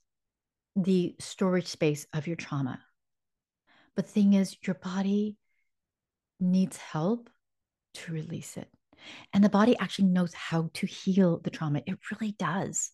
the 0.77 1.15
storage 1.19 1.67
space 1.67 2.07
of 2.13 2.27
your 2.27 2.37
trauma. 2.37 2.79
But 3.97 4.07
thing 4.07 4.35
is, 4.35 4.57
your 4.63 4.75
body 4.75 5.37
needs 6.39 6.77
help 6.77 7.31
to 7.95 8.13
release 8.13 8.57
it. 8.57 8.69
And 9.33 9.43
the 9.43 9.49
body 9.49 9.77
actually 9.79 10.09
knows 10.09 10.35
how 10.35 10.71
to 10.75 10.87
heal 10.87 11.41
the 11.43 11.51
trauma. 11.51 11.83
It 11.87 11.99
really 12.11 12.33
does. 12.33 12.91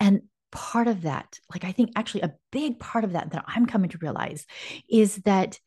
And 0.00 0.22
part 0.54 0.86
of 0.86 1.02
that, 1.02 1.38
like 1.52 1.64
I 1.64 1.72
think 1.72 1.90
actually 1.96 2.22
a 2.22 2.34
big 2.50 2.78
part 2.78 3.04
of 3.04 3.12
that 3.12 3.32
that 3.32 3.44
I'm 3.46 3.66
coming 3.66 3.90
to 3.90 3.98
realize 3.98 4.46
is 4.88 5.16
that 5.24 5.58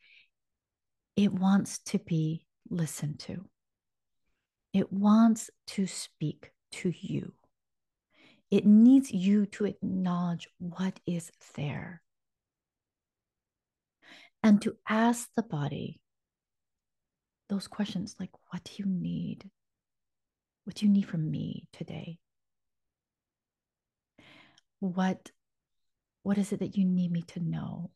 it 1.15 1.31
wants 1.31 1.79
to 1.79 1.99
be 1.99 2.45
listened 2.69 3.19
to. 3.19 3.45
It 4.73 4.91
wants 4.91 5.49
to 5.67 5.85
speak 5.85 6.51
to 6.73 6.93
you. 6.99 7.33
It 8.49 8.65
needs 8.65 9.11
you 9.11 9.45
to 9.47 9.65
acknowledge 9.65 10.47
what 10.57 10.99
is 11.05 11.31
there 11.55 12.01
and 14.41 14.61
to 14.61 14.77
ask 14.87 15.29
the 15.35 15.43
body 15.43 15.99
those 17.49 17.67
questions 17.67 18.15
like, 18.19 18.31
What 18.51 18.63
do 18.63 18.71
you 18.77 18.85
need? 18.85 19.49
What 20.63 20.75
do 20.75 20.85
you 20.85 20.91
need 20.91 21.07
from 21.07 21.29
me 21.29 21.67
today? 21.73 22.19
What, 24.79 25.31
what 26.23 26.37
is 26.37 26.51
it 26.51 26.59
that 26.59 26.77
you 26.77 26.85
need 26.85 27.11
me 27.11 27.23
to 27.23 27.39
know? 27.39 27.91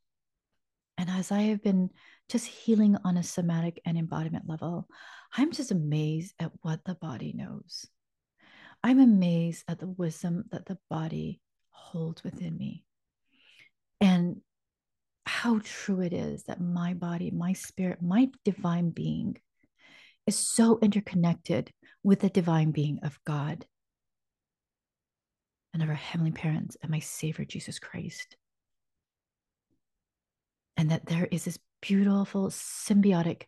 And 0.98 1.10
as 1.10 1.32
I 1.32 1.42
have 1.44 1.64
been 1.64 1.90
just 2.30 2.46
healing 2.46 2.98
on 3.04 3.18
a 3.18 3.24
somatic 3.24 3.82
and 3.86 3.98
embodiment 3.98 4.48
level, 4.48 4.88
I'm 5.36 5.52
just 5.52 5.72
amazed 5.72 6.34
at 6.40 6.52
what 6.62 6.84
the 6.86 6.96
body 6.96 7.34
knows. 7.36 7.88
I'm 8.84 9.00
amazed 9.00 9.64
at 9.68 9.80
the 9.80 9.88
wisdom 9.88 10.46
that 10.52 10.66
the 10.66 10.78
body 10.90 11.42
holds 11.70 12.24
within 12.24 12.58
me. 12.58 12.84
And 14.00 14.42
how 15.26 15.60
true 15.64 16.02
it 16.02 16.14
is 16.14 16.44
that 16.44 16.62
my 16.62 16.94
body, 16.94 17.32
my 17.32 17.54
spirit, 17.54 18.02
my 18.02 18.30
divine 18.44 18.90
being 18.90 19.38
is 20.26 20.36
so 20.36 20.80
interconnected 20.82 21.72
with 22.04 22.20
the 22.20 22.30
divine 22.30 22.72
being 22.72 23.00
of 23.04 23.20
God 23.26 23.66
and 25.82 25.90
of 25.90 25.90
our 25.90 25.96
heavenly 25.96 26.32
parents 26.32 26.78
and 26.82 26.92
my 26.92 27.00
Savior 27.00 27.44
Jesus 27.44 27.80
Christ. 27.80 28.38
And 30.78 30.92
that 30.92 31.08
there 31.08 31.26
is 31.26 31.44
this 31.44 31.58
beautiful 31.82 32.50
symbiotic 32.50 33.44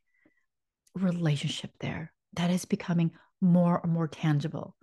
relationship 0.96 1.72
there 1.80 2.12
that 2.34 2.50
is 2.50 2.66
becoming 2.66 3.12
more 3.40 3.80
and 3.84 3.94
more 3.94 4.08
tangible 4.08 4.76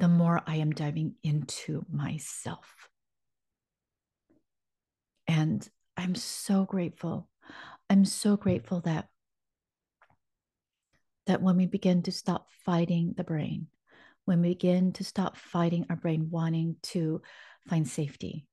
the 0.00 0.08
more 0.08 0.42
I 0.46 0.56
am 0.56 0.72
diving 0.72 1.14
into 1.22 1.84
myself. 1.90 2.88
And 5.26 5.68
I'm 5.96 6.14
so 6.14 6.64
grateful. 6.64 7.28
I'm 7.90 8.04
so 8.04 8.36
grateful 8.36 8.80
that 8.82 9.08
that 11.26 11.42
when 11.42 11.56
we 11.56 11.66
begin 11.66 12.02
to 12.02 12.12
stop 12.12 12.48
fighting 12.64 13.14
the 13.16 13.24
brain, 13.24 13.66
when 14.28 14.42
we 14.42 14.50
begin 14.50 14.92
to 14.92 15.02
stop 15.02 15.38
fighting 15.38 15.86
our 15.88 15.96
brain 15.96 16.28
wanting 16.30 16.76
to 16.82 17.22
find 17.66 17.88
safety, 17.88 18.44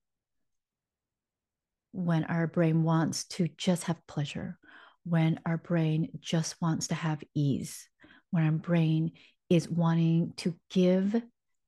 when 1.91 2.24
our 2.24 2.48
brain 2.48 2.84
wants 2.84 3.25
to 3.25 3.50
just 3.58 3.84
have 3.84 4.08
pleasure, 4.08 4.58
when 5.03 5.38
our 5.46 5.58
brain 5.58 6.08
just 6.22 6.55
wants 6.62 6.88
to 6.88 6.96
have 6.96 7.22
ease, 7.36 7.89
when 8.32 8.46
our 8.46 8.53
brain 8.53 9.12
is 9.50 9.70
wanting 9.70 10.32
to 10.38 10.55
give 10.72 11.22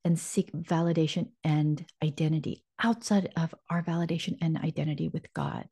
and 0.06 0.18
seek 0.18 0.54
validation 0.54 1.28
and 1.44 1.86
identity 2.02 2.64
outside 2.82 3.34
of 3.36 3.54
our 3.70 3.84
validation 3.84 4.38
and 4.42 4.58
identity 4.58 5.10
with 5.10 5.34
God. 5.34 5.66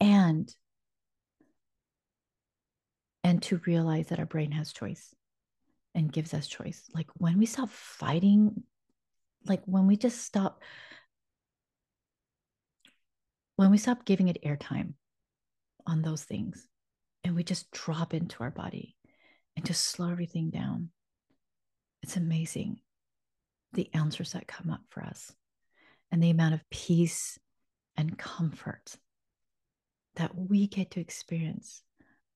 And 0.00 0.52
and 3.22 3.40
to 3.42 3.60
realize 3.66 4.08
that 4.08 4.18
our 4.18 4.26
brain 4.26 4.50
has 4.50 4.72
choice 4.72 5.14
and 5.96 6.12
gives 6.12 6.34
us 6.34 6.46
choice. 6.46 6.84
Like 6.94 7.08
when 7.14 7.38
we 7.38 7.46
stop 7.46 7.70
fighting, 7.70 8.62
like 9.46 9.62
when 9.64 9.86
we 9.86 9.96
just 9.96 10.22
stop 10.22 10.62
when 13.56 13.70
we 13.70 13.78
stop 13.78 14.04
giving 14.04 14.28
it 14.28 14.44
airtime 14.44 14.92
on 15.86 16.02
those 16.02 16.22
things 16.22 16.68
and 17.24 17.34
we 17.34 17.42
just 17.42 17.70
drop 17.70 18.12
into 18.12 18.42
our 18.42 18.50
body 18.50 18.94
and 19.56 19.64
just 19.64 19.86
slow 19.86 20.10
everything 20.10 20.50
down, 20.50 20.90
it's 22.02 22.18
amazing 22.18 22.78
the 23.72 23.88
answers 23.94 24.32
that 24.32 24.46
come 24.46 24.70
up 24.70 24.82
for 24.90 25.02
us 25.02 25.32
and 26.12 26.22
the 26.22 26.30
amount 26.30 26.52
of 26.52 26.68
peace 26.70 27.38
and 27.96 28.18
comfort 28.18 28.96
that 30.16 30.36
we 30.36 30.66
get 30.66 30.90
to 30.90 31.00
experience 31.00 31.82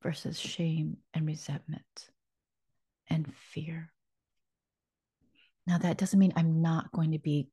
versus 0.03 0.41
shame 0.41 0.97
and 1.13 1.27
resentment 1.27 2.11
and 3.11 3.33
fear. 3.53 3.93
Now, 5.67 5.79
that 5.79 5.99
doesn't 5.99 6.19
mean 6.19 6.33
I'm 6.37 6.63
not 6.63 6.91
going 6.93 7.13
to 7.13 7.19
be 7.19 7.49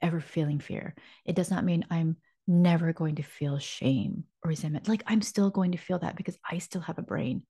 ever 0.00 0.20
feeling 0.20 0.60
fear. 0.60 0.94
It 1.24 1.34
does 1.34 1.50
not 1.50 1.64
mean 1.64 1.84
I'm 1.90 2.16
never 2.46 2.92
going 2.92 3.16
to 3.16 3.22
feel 3.22 3.58
shame 3.58 4.24
or 4.42 4.50
resentment. 4.50 4.88
Like 4.88 5.02
I'm 5.06 5.22
still 5.22 5.50
going 5.50 5.72
to 5.72 5.78
feel 5.78 5.98
that 6.00 6.16
because 6.16 6.38
I 6.48 6.58
still 6.58 6.82
have 6.82 6.98
a 6.98 7.02
brain. 7.02 7.42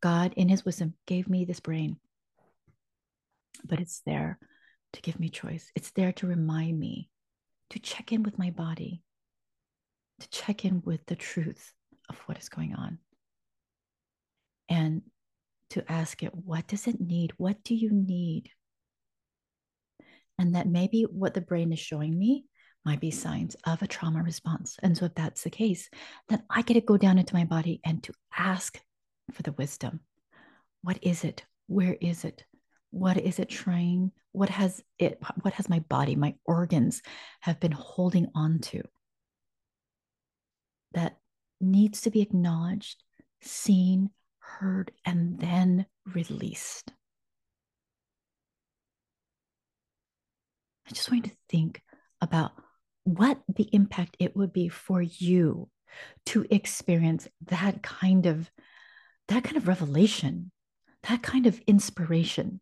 God, 0.00 0.32
in 0.36 0.48
his 0.48 0.64
wisdom, 0.64 0.94
gave 1.06 1.28
me 1.28 1.44
this 1.44 1.60
brain, 1.60 1.96
but 3.64 3.80
it's 3.80 4.00
there 4.06 4.38
to 4.94 5.02
give 5.02 5.20
me 5.20 5.28
choice. 5.28 5.70
It's 5.76 5.90
there 5.90 6.12
to 6.12 6.26
remind 6.26 6.78
me 6.78 7.10
to 7.70 7.78
check 7.78 8.12
in 8.12 8.22
with 8.22 8.38
my 8.38 8.50
body, 8.50 9.02
to 10.20 10.30
check 10.30 10.64
in 10.64 10.82
with 10.84 11.04
the 11.06 11.16
truth 11.16 11.72
of 12.08 12.16
what 12.20 12.38
is 12.38 12.48
going 12.48 12.74
on, 12.74 12.98
and 14.68 15.02
to 15.70 15.90
ask 15.90 16.22
it, 16.22 16.34
what 16.34 16.66
does 16.66 16.86
it 16.86 17.00
need? 17.00 17.32
What 17.36 17.62
do 17.64 17.74
you 17.74 17.90
need? 17.90 18.50
And 20.38 20.54
that 20.54 20.66
maybe 20.66 21.02
what 21.02 21.34
the 21.34 21.40
brain 21.40 21.72
is 21.72 21.78
showing 21.78 22.18
me 22.18 22.44
might 22.84 23.00
be 23.00 23.10
signs 23.10 23.56
of 23.66 23.82
a 23.82 23.86
trauma 23.86 24.22
response. 24.22 24.78
And 24.82 24.96
so, 24.96 25.04
if 25.04 25.14
that's 25.14 25.42
the 25.42 25.50
case, 25.50 25.90
then 26.28 26.42
I 26.48 26.62
get 26.62 26.74
to 26.74 26.80
go 26.80 26.96
down 26.96 27.18
into 27.18 27.34
my 27.34 27.44
body 27.44 27.80
and 27.84 28.02
to 28.04 28.14
ask 28.36 28.80
for 29.32 29.42
the 29.42 29.52
wisdom. 29.52 30.00
What 30.82 30.98
is 31.02 31.24
it? 31.24 31.44
Where 31.66 31.96
is 32.00 32.24
it? 32.24 32.44
What 32.90 33.18
is 33.18 33.38
it 33.38 33.48
trying? 33.48 34.12
What 34.32 34.48
has 34.48 34.82
it, 34.98 35.20
what 35.42 35.54
has 35.54 35.68
my 35.68 35.80
body, 35.80 36.16
my 36.16 36.34
organs 36.44 37.02
have 37.40 37.60
been 37.60 37.72
holding 37.72 38.28
on 38.34 38.60
to 38.60 38.82
that 40.92 41.18
needs 41.60 42.02
to 42.02 42.10
be 42.10 42.22
acknowledged, 42.22 43.02
seen, 43.40 44.10
heard, 44.58 44.92
and 45.04 45.38
then 45.38 45.86
released? 46.14 46.92
I 50.88 50.92
just 50.92 51.10
want 51.10 51.26
you 51.26 51.30
to 51.30 51.36
think 51.48 51.82
about 52.20 52.52
what 53.04 53.40
the 53.48 53.68
impact 53.72 54.16
it 54.18 54.36
would 54.36 54.52
be 54.52 54.68
for 54.68 55.00
you 55.00 55.68
to 56.26 56.46
experience 56.50 57.28
that 57.46 57.82
kind 57.82 58.26
of 58.26 58.50
that 59.28 59.44
kind 59.44 59.56
of 59.56 59.68
revelation 59.68 60.50
that 61.04 61.22
kind 61.22 61.46
of 61.46 61.60
inspiration 61.66 62.60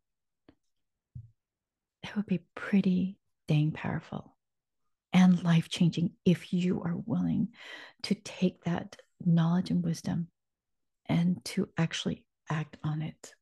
it 2.03 2.15
would 2.17 2.27
be 2.27 2.41
pretty 2.55 3.19
dang 3.47 3.73
powerful 3.73 4.37
and 5.13 5.43
life 5.43 5.69
changing 5.69 6.11
if 6.25 6.53
you 6.53 6.83
are 6.83 6.97
willing 7.07 7.49
to 8.03 8.15
take 8.15 8.63
that 8.65 8.97
knowledge 9.25 9.71
and 9.71 9.83
wisdom 9.83 10.29
and 11.09 11.45
to 11.45 11.69
actually 11.77 12.25
act 12.51 12.77
on 12.85 13.03
it 13.03 13.35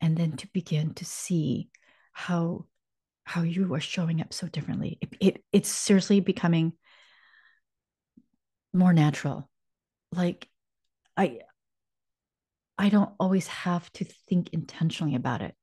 and 0.00 0.16
then 0.16 0.32
to 0.32 0.48
begin 0.52 0.94
to 0.94 1.04
see 1.04 1.68
how 2.12 2.66
how 3.24 3.42
you 3.42 3.74
are 3.74 3.80
showing 3.80 4.20
up 4.20 4.32
so 4.32 4.46
differently. 4.46 4.98
It, 5.00 5.08
it 5.20 5.44
it's 5.52 5.68
seriously 5.68 6.20
becoming 6.20 6.72
more 8.72 8.92
natural. 8.92 9.50
Like 10.12 10.48
I 11.16 11.40
I 12.78 12.88
don't 12.88 13.12
always 13.18 13.46
have 13.48 13.90
to 13.94 14.04
think 14.28 14.50
intentionally 14.52 15.14
about 15.14 15.42
it. 15.42 15.54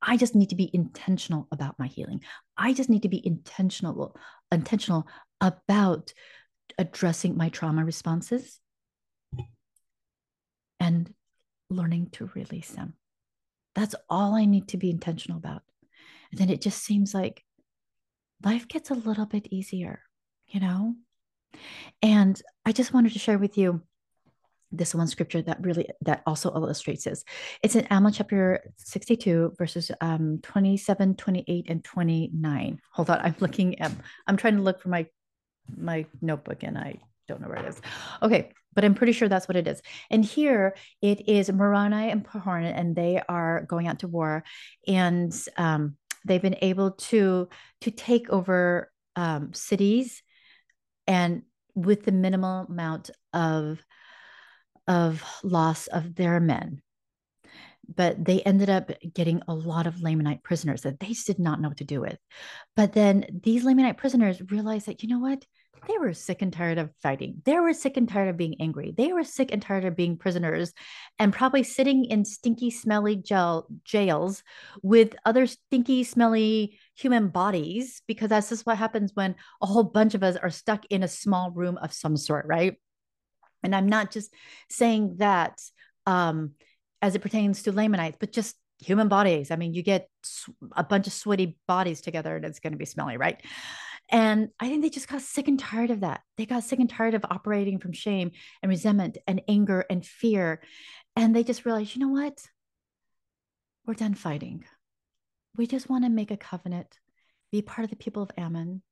I 0.00 0.16
just 0.16 0.34
need 0.34 0.50
to 0.50 0.56
be 0.56 0.70
intentional 0.72 1.48
about 1.50 1.78
my 1.78 1.88
healing. 1.88 2.22
I 2.56 2.72
just 2.72 2.88
need 2.88 3.02
to 3.02 3.08
be 3.08 3.26
intentional 3.26 4.16
intentional 4.50 5.06
about 5.40 6.12
addressing 6.78 7.36
my 7.36 7.48
trauma 7.48 7.84
responses 7.84 8.60
and 10.88 11.12
learning 11.68 12.08
to 12.12 12.30
release 12.34 12.70
them. 12.70 12.94
That's 13.74 13.94
all 14.08 14.34
I 14.34 14.46
need 14.46 14.68
to 14.68 14.78
be 14.78 14.90
intentional 14.90 15.38
about. 15.38 15.62
And 16.30 16.40
then 16.40 16.50
it 16.50 16.62
just 16.62 16.82
seems 16.82 17.12
like 17.12 17.44
life 18.42 18.66
gets 18.68 18.90
a 18.90 18.94
little 18.94 19.26
bit 19.26 19.48
easier, 19.50 20.00
you 20.46 20.60
know? 20.60 20.94
And 22.02 22.40
I 22.64 22.72
just 22.72 22.94
wanted 22.94 23.12
to 23.12 23.18
share 23.18 23.38
with 23.38 23.58
you 23.58 23.82
this 24.72 24.94
one 24.94 25.08
scripture 25.08 25.42
that 25.42 25.62
really 25.62 25.88
that 26.02 26.22
also 26.26 26.52
illustrates 26.54 27.04
this 27.04 27.24
it's 27.62 27.74
in 27.74 27.86
Alma 27.90 28.12
chapter 28.12 28.60
62 28.76 29.54
verses 29.56 29.90
um 30.02 30.40
27 30.42 31.14
28 31.14 31.64
and 31.70 31.82
29 31.82 32.78
hold 32.92 33.08
on 33.08 33.18
i'm 33.20 33.34
looking 33.40 33.80
at 33.80 33.90
i'm 34.26 34.36
trying 34.36 34.56
to 34.56 34.62
look 34.62 34.82
for 34.82 34.90
my 34.90 35.06
my 35.74 36.04
notebook 36.20 36.64
and 36.64 36.76
i 36.76 37.00
don't 37.26 37.40
know 37.40 37.48
where 37.48 37.64
it 37.64 37.64
is 37.64 37.80
okay 38.20 38.52
but 38.78 38.84
i'm 38.84 38.94
pretty 38.94 39.12
sure 39.12 39.28
that's 39.28 39.48
what 39.48 39.56
it 39.56 39.66
is 39.66 39.82
and 40.08 40.24
here 40.24 40.76
it 41.02 41.28
is 41.28 41.50
moroni 41.50 42.10
and 42.12 42.24
Pahoran, 42.24 42.72
and 42.72 42.94
they 42.94 43.20
are 43.28 43.64
going 43.66 43.88
out 43.88 43.98
to 43.98 44.06
war 44.06 44.44
and 44.86 45.34
um 45.56 45.96
they've 46.24 46.42
been 46.42 46.54
able 46.62 46.92
to 46.92 47.48
to 47.80 47.90
take 47.90 48.30
over 48.30 48.92
um, 49.16 49.52
cities 49.52 50.22
and 51.08 51.42
with 51.74 52.04
the 52.04 52.12
minimal 52.12 52.66
amount 52.68 53.10
of 53.32 53.80
of 54.86 55.24
loss 55.42 55.88
of 55.88 56.14
their 56.14 56.38
men 56.38 56.80
but 57.92 58.24
they 58.24 58.42
ended 58.42 58.70
up 58.70 58.92
getting 59.12 59.42
a 59.48 59.54
lot 59.54 59.88
of 59.88 59.96
Lamanite 59.96 60.44
prisoners 60.44 60.82
that 60.82 61.00
they 61.00 61.16
did 61.26 61.40
not 61.40 61.60
know 61.60 61.68
what 61.68 61.78
to 61.78 61.84
do 61.84 62.00
with. 62.00 62.18
But 62.76 62.92
then 62.92 63.24
these 63.42 63.64
Lamanite 63.64 63.96
prisoners 63.96 64.42
realized 64.50 64.86
that, 64.86 65.02
you 65.02 65.08
know 65.08 65.20
what? 65.20 65.42
They 65.86 65.98
were 65.98 66.12
sick 66.12 66.42
and 66.42 66.52
tired 66.52 66.78
of 66.78 66.90
fighting. 67.02 67.42
They 67.44 67.58
were 67.58 67.72
sick 67.72 67.96
and 67.96 68.08
tired 68.08 68.28
of 68.28 68.36
being 68.36 68.56
angry. 68.60 68.92
They 68.96 69.12
were 69.12 69.24
sick 69.24 69.50
and 69.52 69.62
tired 69.62 69.84
of 69.84 69.96
being 69.96 70.16
prisoners 70.16 70.72
and 71.18 71.32
probably 71.32 71.62
sitting 71.62 72.04
in 72.04 72.24
stinky, 72.24 72.70
smelly 72.70 73.16
jail, 73.16 73.66
jails 73.84 74.42
with 74.82 75.14
other 75.24 75.46
stinky, 75.46 76.04
smelly 76.04 76.78
human 76.94 77.28
bodies, 77.28 78.02
because 78.06 78.28
that's 78.28 78.48
just 78.48 78.66
what 78.66 78.78
happens 78.78 79.12
when 79.14 79.34
a 79.62 79.66
whole 79.66 79.84
bunch 79.84 80.14
of 80.14 80.22
us 80.22 80.36
are 80.36 80.50
stuck 80.50 80.84
in 80.86 81.02
a 81.02 81.08
small 81.08 81.50
room 81.50 81.78
of 81.78 81.92
some 81.92 82.16
sort, 82.16 82.46
right? 82.46 82.76
And 83.62 83.74
I'm 83.74 83.88
not 83.88 84.10
just 84.10 84.32
saying 84.70 85.16
that 85.18 85.60
um, 86.06 86.52
as 87.02 87.14
it 87.14 87.22
pertains 87.22 87.62
to 87.62 87.72
Lamanites, 87.72 88.16
but 88.18 88.32
just 88.32 88.56
human 88.80 89.08
bodies. 89.08 89.50
I 89.50 89.56
mean, 89.56 89.74
you 89.74 89.82
get 89.82 90.08
a 90.76 90.84
bunch 90.84 91.06
of 91.06 91.12
sweaty 91.12 91.58
bodies 91.66 92.00
together 92.00 92.36
and 92.36 92.44
it's 92.44 92.60
going 92.60 92.72
to 92.72 92.78
be 92.78 92.84
smelly, 92.84 93.16
right? 93.16 93.40
And 94.10 94.48
I 94.58 94.68
think 94.68 94.82
they 94.82 94.90
just 94.90 95.08
got 95.08 95.20
sick 95.20 95.48
and 95.48 95.58
tired 95.58 95.90
of 95.90 96.00
that. 96.00 96.22
They 96.36 96.46
got 96.46 96.64
sick 96.64 96.78
and 96.78 96.88
tired 96.88 97.14
of 97.14 97.24
operating 97.30 97.78
from 97.78 97.92
shame 97.92 98.30
and 98.62 98.70
resentment 98.70 99.18
and 99.26 99.42
anger 99.48 99.84
and 99.90 100.04
fear. 100.04 100.62
And 101.14 101.36
they 101.36 101.44
just 101.44 101.66
realized, 101.66 101.94
you 101.94 102.00
know 102.00 102.12
what? 102.12 102.42
We're 103.86 103.94
done 103.94 104.14
fighting. 104.14 104.64
We 105.56 105.66
just 105.66 105.90
want 105.90 106.04
to 106.04 106.10
make 106.10 106.30
a 106.30 106.36
covenant, 106.36 106.98
be 107.52 107.62
part 107.62 107.84
of 107.84 107.90
the 107.90 107.96
people 107.96 108.22
of 108.22 108.30
Ammon, 108.38 108.82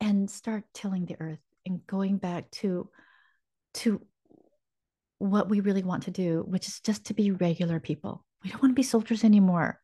and 0.00 0.30
start 0.30 0.64
tilling 0.72 1.06
the 1.06 1.16
earth 1.20 1.40
and 1.66 1.86
going 1.86 2.18
back 2.18 2.50
to, 2.52 2.88
to 3.74 4.00
what 5.18 5.48
we 5.48 5.60
really 5.60 5.82
want 5.82 6.04
to 6.04 6.10
do, 6.10 6.44
which 6.46 6.68
is 6.68 6.80
just 6.80 7.06
to 7.06 7.14
be 7.14 7.30
regular 7.32 7.80
people. 7.80 8.24
We 8.44 8.50
don't 8.50 8.62
want 8.62 8.72
to 8.72 8.76
be 8.76 8.82
soldiers 8.82 9.24
anymore. 9.24 9.80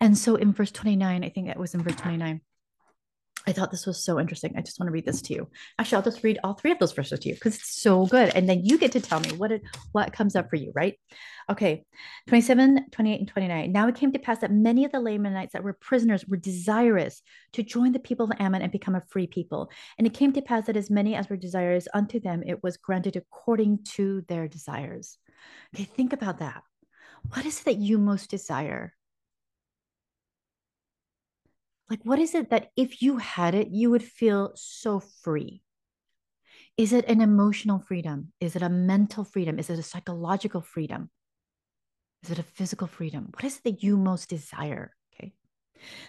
And 0.00 0.16
so 0.16 0.36
in 0.36 0.52
verse 0.52 0.70
29, 0.70 1.24
I 1.24 1.28
think 1.28 1.46
that 1.46 1.58
was 1.58 1.74
in 1.74 1.82
verse 1.82 1.96
29, 1.96 2.40
I 3.46 3.52
thought 3.52 3.70
this 3.70 3.86
was 3.86 4.02
so 4.02 4.18
interesting. 4.18 4.54
I 4.56 4.60
just 4.60 4.80
want 4.80 4.88
to 4.88 4.92
read 4.92 5.06
this 5.06 5.22
to 5.22 5.34
you. 5.34 5.48
Actually, 5.78 5.96
I'll 5.96 6.02
just 6.02 6.24
read 6.24 6.38
all 6.42 6.54
three 6.54 6.72
of 6.72 6.80
those 6.80 6.92
verses 6.92 7.20
to 7.20 7.28
you 7.28 7.34
because 7.34 7.54
it's 7.54 7.80
so 7.80 8.04
good. 8.06 8.34
And 8.34 8.48
then 8.48 8.64
you 8.64 8.76
get 8.76 8.92
to 8.92 9.00
tell 9.00 9.20
me 9.20 9.30
what 9.32 9.52
it 9.52 9.62
what 9.92 10.12
comes 10.12 10.34
up 10.34 10.50
for 10.50 10.56
you, 10.56 10.72
right? 10.74 10.98
Okay. 11.48 11.84
27, 12.26 12.90
28, 12.90 13.20
and 13.20 13.28
29. 13.28 13.70
Now 13.70 13.86
it 13.86 13.94
came 13.94 14.12
to 14.12 14.18
pass 14.18 14.40
that 14.40 14.50
many 14.50 14.84
of 14.84 14.90
the 14.90 15.00
Lamanites 15.00 15.52
that 15.52 15.62
were 15.62 15.74
prisoners 15.74 16.26
were 16.26 16.36
desirous 16.36 17.22
to 17.52 17.62
join 17.62 17.92
the 17.92 18.00
people 18.00 18.24
of 18.24 18.32
Ammon 18.40 18.62
and 18.62 18.72
become 18.72 18.96
a 18.96 19.02
free 19.08 19.28
people. 19.28 19.70
And 19.96 20.06
it 20.06 20.14
came 20.14 20.32
to 20.32 20.42
pass 20.42 20.66
that 20.66 20.76
as 20.76 20.90
many 20.90 21.14
as 21.14 21.28
were 21.28 21.36
desirous 21.36 21.86
unto 21.94 22.18
them, 22.18 22.42
it 22.44 22.64
was 22.64 22.76
granted 22.76 23.14
according 23.14 23.84
to 23.94 24.22
their 24.28 24.48
desires. 24.48 25.18
Okay, 25.72 25.84
think 25.84 26.12
about 26.12 26.40
that. 26.40 26.62
What 27.32 27.46
is 27.46 27.60
it 27.60 27.64
that 27.66 27.76
you 27.76 27.98
most 27.98 28.28
desire? 28.30 28.95
Like, 31.88 32.00
what 32.02 32.18
is 32.18 32.34
it 32.34 32.50
that 32.50 32.70
if 32.76 33.00
you 33.00 33.18
had 33.18 33.54
it, 33.54 33.68
you 33.68 33.90
would 33.90 34.02
feel 34.02 34.52
so 34.54 35.00
free? 35.00 35.62
Is 36.76 36.92
it 36.92 37.06
an 37.06 37.20
emotional 37.20 37.78
freedom? 37.78 38.32
Is 38.40 38.56
it 38.56 38.62
a 38.62 38.68
mental 38.68 39.24
freedom? 39.24 39.58
Is 39.58 39.70
it 39.70 39.78
a 39.78 39.82
psychological 39.82 40.60
freedom? 40.60 41.10
Is 42.22 42.30
it 42.30 42.38
a 42.38 42.42
physical 42.42 42.86
freedom? 42.86 43.28
What 43.32 43.44
is 43.44 43.58
it 43.58 43.64
that 43.64 43.82
you 43.82 43.96
most 43.96 44.28
desire? 44.28 44.92
Okay. 45.14 45.32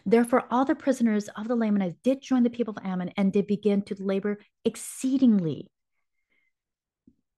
Therefore, 0.06 0.46
all 0.50 0.66
the 0.66 0.76
prisoners 0.76 1.30
of 1.38 1.48
the 1.48 1.56
Lamanites 1.56 1.96
did 2.04 2.22
join 2.22 2.44
the 2.44 2.50
people 2.50 2.74
of 2.76 2.84
Ammon 2.84 3.12
and 3.16 3.32
did 3.32 3.46
begin 3.48 3.84
to 3.84 3.96
labor 4.00 4.40
exceedingly, 4.66 5.70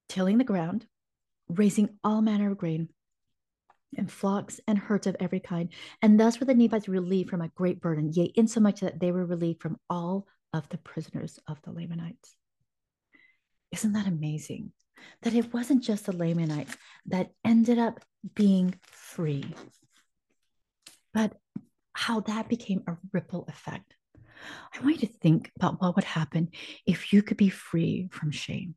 tilling 0.07 0.37
the 0.37 0.43
ground, 0.43 0.87
raising 1.49 1.97
all 2.03 2.21
manner 2.21 2.51
of 2.51 2.57
grain, 2.57 2.89
and 3.97 4.11
flocks 4.11 4.59
and 4.67 4.77
herds 4.77 5.07
of 5.07 5.15
every 5.19 5.39
kind. 5.39 5.69
And 6.01 6.19
thus 6.19 6.39
were 6.39 6.45
the 6.45 6.53
Nephites 6.53 6.87
relieved 6.87 7.29
from 7.29 7.41
a 7.41 7.49
great 7.49 7.81
burden, 7.81 8.11
yea, 8.13 8.31
insomuch 8.35 8.81
that 8.81 8.99
they 8.99 9.11
were 9.11 9.25
relieved 9.25 9.61
from 9.61 9.77
all 9.89 10.27
of 10.53 10.67
the 10.69 10.77
prisoners 10.77 11.39
of 11.47 11.61
the 11.63 11.71
Lamanites. 11.71 12.35
Isn't 13.71 13.93
that 13.93 14.07
amazing? 14.07 14.71
That 15.21 15.35
it 15.35 15.53
wasn't 15.53 15.83
just 15.83 16.05
the 16.05 16.15
Lamanites 16.15 16.75
that 17.07 17.31
ended 17.45 17.79
up 17.79 17.99
being 18.35 18.75
free, 18.91 19.45
but 21.13 21.37
how 21.93 22.19
that 22.21 22.49
became 22.49 22.83
a 22.87 22.97
ripple 23.13 23.45
effect. 23.47 23.95
I 24.73 24.81
want 24.81 25.01
you 25.01 25.07
to 25.07 25.13
think 25.13 25.51
about 25.55 25.81
what 25.81 25.95
would 25.95 26.05
happen 26.05 26.49
if 26.85 27.13
you 27.13 27.21
could 27.21 27.37
be 27.37 27.49
free 27.49 28.09
from 28.11 28.31
shame. 28.31 28.75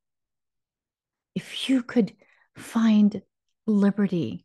If 1.35 1.69
you 1.69 1.83
could 1.83 2.13
find 2.57 3.23
liberty 3.67 4.45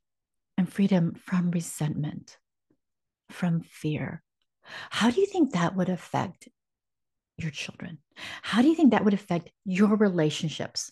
and 0.58 0.72
freedom 0.72 1.14
from 1.14 1.52
resentment, 1.52 2.38
from 3.30 3.62
fear. 3.62 4.24
How 4.90 5.12
do 5.12 5.22
you 5.22 5.28
think 5.28 5.54
that 5.54 5.76
would 5.76 5.90
affect 5.90 6.50
your 7.38 7.52
children? 7.52 8.00
How 8.42 8.62
do 8.62 8.68
you 8.68 8.76
think 8.76 8.92
that 8.92 9.06
would 9.06 9.14
affect 9.14 9.52
your 9.66 9.96
relationships? 9.96 10.92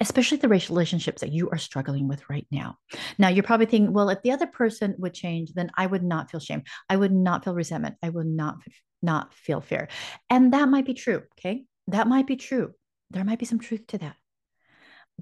Especially 0.00 0.38
the 0.38 0.48
relationships 0.48 1.20
that 1.20 1.32
you 1.32 1.48
are 1.50 1.58
struggling 1.58 2.08
with 2.08 2.28
right 2.28 2.46
now. 2.50 2.76
Now, 3.18 3.28
you're 3.28 3.44
probably 3.44 3.66
thinking, 3.66 3.92
well, 3.92 4.08
if 4.08 4.22
the 4.22 4.32
other 4.32 4.46
person 4.46 4.94
would 4.98 5.14
change, 5.14 5.52
then 5.54 5.70
I 5.76 5.86
would 5.86 6.02
not 6.02 6.30
feel 6.30 6.40
shame. 6.40 6.62
I 6.88 6.96
would 6.96 7.12
not 7.12 7.44
feel 7.44 7.54
resentment. 7.54 7.96
I 8.02 8.10
would 8.10 8.26
not, 8.26 8.56
not 9.02 9.32
feel 9.32 9.60
fear. 9.60 9.88
And 10.28 10.52
that 10.52 10.68
might 10.68 10.86
be 10.86 10.94
true. 10.94 11.22
Okay. 11.38 11.64
That 11.88 12.08
might 12.08 12.26
be 12.26 12.36
true. 12.36 12.72
There 13.10 13.24
might 13.24 13.38
be 13.38 13.46
some 13.46 13.60
truth 13.60 13.86
to 13.88 13.98
that. 13.98 14.16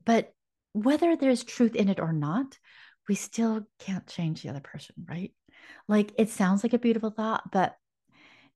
But 0.05 0.33
whether 0.73 1.15
there's 1.15 1.45
truth 1.45 1.77
in 1.77 1.89
it 1.89 2.01
or 2.01 2.13
not, 2.13 2.59
we 3.09 3.15
still 3.15 3.67
can't 3.79 4.07
change 4.07 4.43
the 4.43 4.49
other 4.49 4.61
person, 4.61 4.95
right? 5.09 5.33
Like 5.89 6.13
it 6.19 6.31
sounds 6.31 6.63
like 6.63 6.73
a 6.73 6.79
beautiful 6.79 7.11
thought, 7.11 7.51
but 7.51 7.77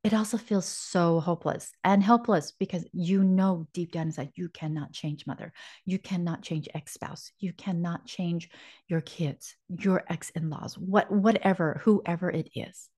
it 0.04 0.14
also 0.14 0.38
feels 0.38 0.64
so 0.64 1.18
hopeless 1.18 1.72
and 1.82 2.02
helpless 2.02 2.52
because 2.52 2.86
you 2.92 3.24
know 3.24 3.66
deep 3.72 3.90
down 3.92 4.06
inside 4.06 4.30
you 4.34 4.48
cannot 4.48 4.92
change 4.92 5.26
mother. 5.26 5.52
You 5.84 5.98
cannot 5.98 6.42
change 6.42 6.68
ex 6.72 6.94
spouse. 6.94 7.32
You 7.38 7.52
cannot 7.52 8.06
change 8.06 8.48
your 8.86 9.00
kids, 9.00 9.56
your 9.68 10.04
ex 10.08 10.30
in 10.30 10.50
laws, 10.50 10.78
what, 10.78 11.10
whatever, 11.10 11.80
whoever 11.82 12.30
it 12.30 12.48
is. 12.54 12.88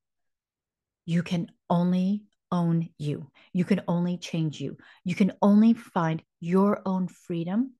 You 1.07 1.23
can 1.23 1.51
only 1.71 2.25
own 2.53 2.91
you. 2.99 3.31
You 3.53 3.65
can 3.65 3.81
only 3.89 4.19
change 4.19 4.61
you. 4.61 4.77
You 5.05 5.15
can 5.15 5.33
only 5.41 5.73
find 5.73 6.23
your 6.41 6.83
own 6.85 7.09
freedom 7.09 7.73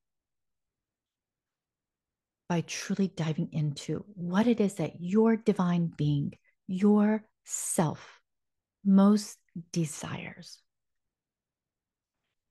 by 2.51 2.59
truly 2.67 3.07
diving 3.07 3.47
into 3.53 4.03
what 4.13 4.45
it 4.45 4.59
is 4.59 4.73
that 4.73 4.99
your 4.99 5.37
divine 5.37 5.89
being, 5.95 6.33
your 6.67 7.23
self, 7.45 8.19
most 8.83 9.37
desires. 9.71 10.59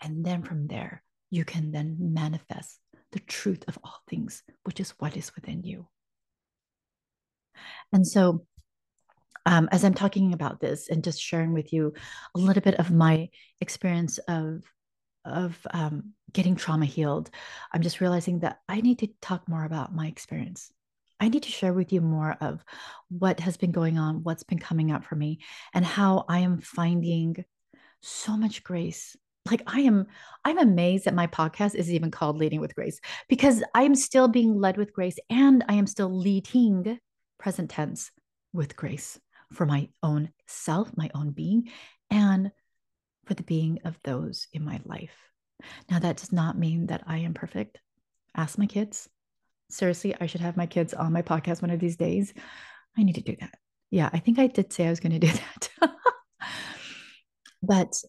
And 0.01 0.25
then 0.25 0.43
from 0.43 0.69
there, 0.69 1.03
you 1.29 1.45
can 1.45 1.71
then 1.71 1.99
manifest 2.01 2.79
the 3.13 3.19
truth 3.19 3.63
of 3.69 3.79
all 3.85 4.01
things, 4.09 4.43
which 4.65 4.81
is 4.81 4.95
what 4.97 5.19
is 5.19 5.35
within 5.35 5.65
you. 5.65 5.87
And 7.93 8.07
so, 8.07 8.47
um, 9.45 9.69
as 9.71 9.85
I'm 9.85 9.93
talking 9.93 10.33
about 10.33 10.61
this 10.61 10.89
and 10.89 11.05
just 11.05 11.21
sharing 11.21 11.53
with 11.53 11.75
you 11.75 11.93
a 12.35 12.39
little 12.39 12.63
bit 12.63 12.77
of 12.77 12.91
my 12.91 13.29
experience 13.61 14.17
of 14.29 14.63
of 15.25 15.59
um, 15.73 16.13
getting 16.33 16.57
trauma 16.57 16.87
healed, 16.87 17.31
I'm 17.73 17.83
just 17.83 18.01
realizing 18.01 18.41
that 18.41 18.61
I 18.69 18.81
need 18.81 19.01
to 19.01 19.09
talk 19.21 19.49
more 19.49 19.65
about 19.65 19.95
my 19.95 20.07
experience. 20.07 20.71
I 21.21 21.29
need 21.29 21.43
to 21.43 21.51
share 21.51 21.75
with 21.75 21.93
you 21.93 22.01
more 22.01 22.37
of 22.41 22.65
what 23.11 23.41
has 23.41 23.57
been 23.57 23.73
going 23.73 23.99
on, 23.99 24.23
what's 24.23 24.43
been 24.43 24.59
coming 24.59 24.91
up 24.91 25.05
for 25.05 25.17
me, 25.17 25.41
and 25.75 25.85
how 25.85 26.25
I 26.29 26.41
am 26.41 26.61
finding 26.61 27.45
so 28.01 28.37
much 28.37 28.65
grace. 28.65 29.17
Like 29.51 29.63
I 29.67 29.81
am, 29.81 30.07
I'm 30.45 30.59
amazed 30.59 31.05
that 31.05 31.15
my 31.15 31.27
podcast 31.27 31.75
is 31.75 31.93
even 31.93 32.11
called 32.11 32.39
Leading 32.39 32.61
with 32.61 32.75
Grace 32.75 33.01
because 33.29 33.63
I 33.75 33.83
am 33.83 33.95
still 33.95 34.29
being 34.29 34.59
led 34.59 34.77
with 34.77 34.93
grace 34.93 35.19
and 35.29 35.65
I 35.69 35.75
am 35.75 35.87
still 35.87 36.11
leading 36.11 36.99
present 37.39 37.71
tense 37.71 38.11
with 38.53 38.77
grace 38.77 39.19
for 39.53 39.67
my 39.67 39.89
own 40.03 40.31
self, 40.47 40.97
my 40.97 41.11
own 41.15 41.31
being, 41.31 41.71
and 42.11 42.51
for 43.31 43.35
the 43.35 43.43
being 43.45 43.79
of 43.85 43.97
those 44.03 44.49
in 44.53 44.65
my 44.65 44.81
life. 44.85 45.17
Now, 45.89 46.01
that 46.01 46.17
does 46.17 46.33
not 46.33 46.59
mean 46.59 46.87
that 46.87 47.05
I 47.07 47.19
am 47.19 47.33
perfect. 47.33 47.79
Ask 48.37 48.59
my 48.59 48.67
kids. 48.67 49.09
Seriously, 49.71 50.17
I 50.21 50.27
should 50.27 50.41
have 50.41 50.57
my 50.57 50.67
kids 50.67 50.95
on 50.95 51.13
my 51.13 51.23
podcast 51.23 51.63
one 51.63 51.71
of 51.71 51.79
these 51.79 51.95
days. 51.95 52.35
I 52.99 53.05
need 53.05 53.15
to 53.15 53.21
do 53.21 53.37
that. 53.39 53.55
Yeah, 53.89 54.11
I 54.13 54.19
think 54.19 54.41
I 54.41 54.49
did 54.49 54.73
say 54.73 54.85
I 54.85 54.91
was 54.91 54.99
going 54.99 55.13
to 55.13 55.21
do 55.21 55.33
that. 55.81 55.93
but 57.63 58.03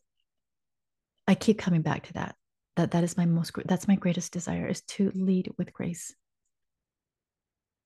I 1.28 1.36
keep 1.36 1.60
coming 1.60 1.84
back 1.84 2.08
to 2.08 2.14
that. 2.14 2.34
That 2.78 2.90
that 2.92 3.04
is 3.04 3.16
my 3.16 3.28
most 3.28 3.52
that's 3.66 3.88
my 3.88 3.98
greatest 3.98 4.34
desire 4.34 4.68
is 4.68 4.82
to 4.94 5.12
lead 5.14 5.54
with 5.56 5.72
grace. 5.72 6.16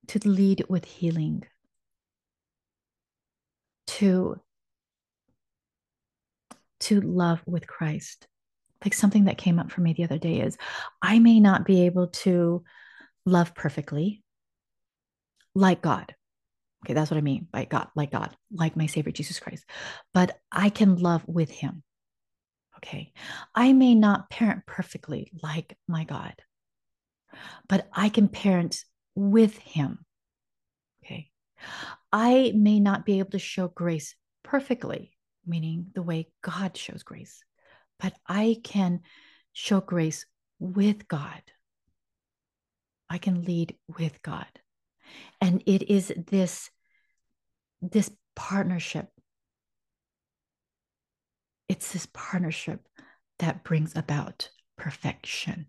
To 0.07 0.19
lead 0.25 0.63
with 0.69 0.85
healing. 0.85 1.43
To 3.87 4.39
to 6.85 7.01
love 7.01 7.41
with 7.45 7.67
Christ. 7.67 8.27
Like 8.83 8.93
something 8.93 9.25
that 9.25 9.37
came 9.37 9.59
up 9.59 9.71
for 9.71 9.81
me 9.81 9.93
the 9.93 10.03
other 10.03 10.17
day 10.17 10.41
is 10.41 10.57
I 11.01 11.19
may 11.19 11.39
not 11.39 11.65
be 11.65 11.85
able 11.85 12.07
to 12.07 12.63
love 13.25 13.55
perfectly 13.55 14.23
like 15.55 15.81
God. 15.81 16.13
Okay, 16.83 16.93
that's 16.93 17.09
what 17.09 17.17
I 17.17 17.21
mean 17.21 17.47
by 17.51 17.65
God, 17.65 17.87
like 17.95 18.11
God, 18.11 18.35
like 18.51 18.75
my 18.75 18.85
Savior 18.85 19.11
Jesus 19.11 19.39
Christ. 19.39 19.65
But 20.13 20.37
I 20.51 20.69
can 20.69 20.97
love 20.97 21.23
with 21.25 21.49
Him. 21.49 21.81
Okay, 22.77 23.13
I 23.55 23.73
may 23.73 23.95
not 23.95 24.29
parent 24.29 24.67
perfectly 24.67 25.31
like 25.41 25.75
my 25.87 26.03
God, 26.03 26.35
but 27.67 27.87
I 27.91 28.09
can 28.09 28.27
parent 28.27 28.83
with 29.15 29.57
Him. 29.57 30.05
Okay, 31.03 31.31
I 32.11 32.51
may 32.55 32.79
not 32.79 33.05
be 33.05 33.17
able 33.17 33.31
to 33.31 33.39
show 33.39 33.69
grace 33.69 34.13
perfectly, 34.43 35.14
meaning 35.47 35.87
the 35.93 36.01
way 36.01 36.27
God 36.41 36.75
shows 36.77 37.03
grace. 37.03 37.43
But 37.99 38.13
I 38.27 38.57
can 38.63 39.01
show 39.53 39.79
grace 39.81 40.25
with 40.59 41.07
God. 41.07 41.41
I 43.09 43.17
can 43.17 43.43
lead 43.43 43.75
with 43.97 44.21
God. 44.21 44.47
And 45.39 45.63
it 45.65 45.89
is 45.89 46.11
this, 46.27 46.69
this 47.81 48.11
partnership. 48.35 49.09
It's 51.69 51.93
this 51.93 52.07
partnership 52.13 52.81
that 53.39 53.63
brings 53.63 53.95
about 53.95 54.49
perfection. 54.77 55.67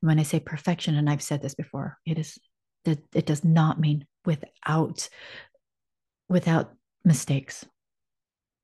When 0.00 0.18
I 0.18 0.24
say 0.24 0.40
perfection, 0.40 0.96
and 0.96 1.08
I've 1.08 1.22
said 1.22 1.42
this 1.42 1.54
before, 1.54 1.98
it 2.04 2.18
is 2.18 2.38
that 2.84 2.98
it 3.14 3.26
does 3.26 3.44
not 3.44 3.78
mean 3.78 4.06
without 4.24 5.08
without 6.28 6.72
mistakes 7.04 7.64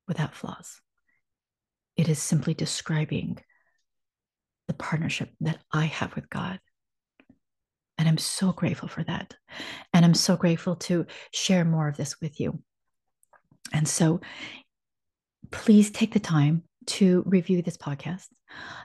without 0.09 0.35
flaws. 0.35 0.81
It 1.97 2.09
is 2.09 2.19
simply 2.19 2.55
describing 2.55 3.39
the 4.67 4.75
partnership 4.75 5.31
that 5.41 5.59
I 5.73 5.87
have 5.87 6.15
with 6.15 6.29
God. 6.31 6.59
And 7.99 8.09
I'm 8.09 8.19
so 8.19 8.53
grateful 8.53 8.89
for 8.89 9.03
that. 9.05 9.35
And 9.93 10.05
I'm 10.05 10.15
so 10.15 10.37
grateful 10.37 10.77
to 10.77 11.07
share 11.33 11.65
more 11.65 11.89
of 11.89 11.97
this 11.97 12.21
with 12.21 12.41
you. 12.41 12.63
And 13.73 13.87
so, 13.89 14.21
please 15.51 15.91
take 15.91 16.13
the 16.13 16.21
time 16.21 16.63
to 16.87 17.23
review 17.27 17.61
this 17.63 17.77
podcast. 17.77 18.27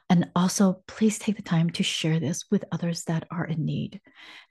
And 0.09 0.29
also, 0.35 0.81
please 0.87 1.17
take 1.19 1.37
the 1.37 1.41
time 1.41 1.69
to 1.71 1.83
share 1.83 2.19
this 2.19 2.45
with 2.51 2.65
others 2.71 3.03
that 3.03 3.25
are 3.31 3.45
in 3.45 3.65
need, 3.65 4.01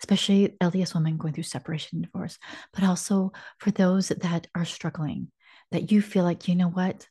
especially 0.00 0.56
LDS 0.60 0.94
women 0.94 1.18
going 1.18 1.34
through 1.34 1.42
separation 1.42 1.98
and 1.98 2.04
divorce, 2.04 2.38
but 2.72 2.84
also 2.84 3.32
for 3.58 3.70
those 3.70 4.08
that 4.08 4.46
are 4.54 4.64
struggling, 4.64 5.28
that 5.72 5.90
you 5.90 6.00
feel 6.00 6.24
like, 6.24 6.48
you 6.48 6.54
know 6.54 6.68
what? 6.68 7.08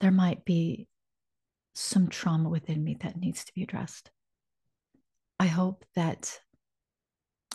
There 0.00 0.10
might 0.10 0.44
be 0.44 0.88
some 1.74 2.08
trauma 2.08 2.48
within 2.48 2.82
me 2.82 2.96
that 3.00 3.18
needs 3.18 3.44
to 3.44 3.54
be 3.54 3.62
addressed. 3.62 4.10
I 5.38 5.46
hope 5.46 5.84
that 5.94 6.40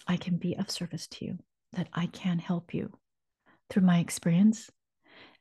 I 0.08 0.17
can 0.17 0.38
be 0.38 0.56
of 0.56 0.69
service 0.71 1.08
to 1.08 1.25
you, 1.25 1.39
that 1.73 1.88
I 1.93 2.06
can 2.06 2.39
help 2.39 2.73
you 2.73 2.91
through 3.69 3.84
my 3.84 3.99
experience 3.99 4.69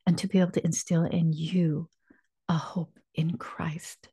and 0.07 0.17
to 0.17 0.27
be 0.27 0.39
able 0.39 0.51
to 0.51 0.65
instill 0.65 1.05
in 1.05 1.33
you 1.33 1.89
a 2.49 2.53
hope 2.53 2.99
in 3.13 3.37
Christ. 3.37 4.09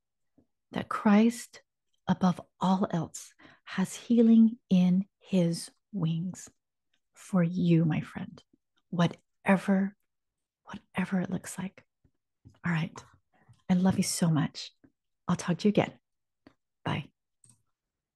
That 0.73 0.89
Christ, 0.89 1.63
above 2.09 2.41
all 2.61 2.87
else, 2.91 3.33
has 3.65 3.95
healing 3.95 4.59
in 4.71 5.07
his 5.21 5.71
wings 5.93 6.49
for 7.15 7.43
you, 7.43 7.85
my 7.85 8.01
friend, 8.01 8.43
whatever, 8.91 9.95
whatever 10.73 11.21
it 11.21 11.31
looks 11.31 11.59
like. 11.59 11.85
All 12.65 12.73
right. 12.73 12.93
I 13.71 13.75
love 13.75 13.97
you 13.97 14.03
so 14.05 14.29
much. 14.29 14.71
I'll 15.29 15.37
talk 15.37 15.59
to 15.59 15.69
you 15.69 15.71
again. 15.71 15.93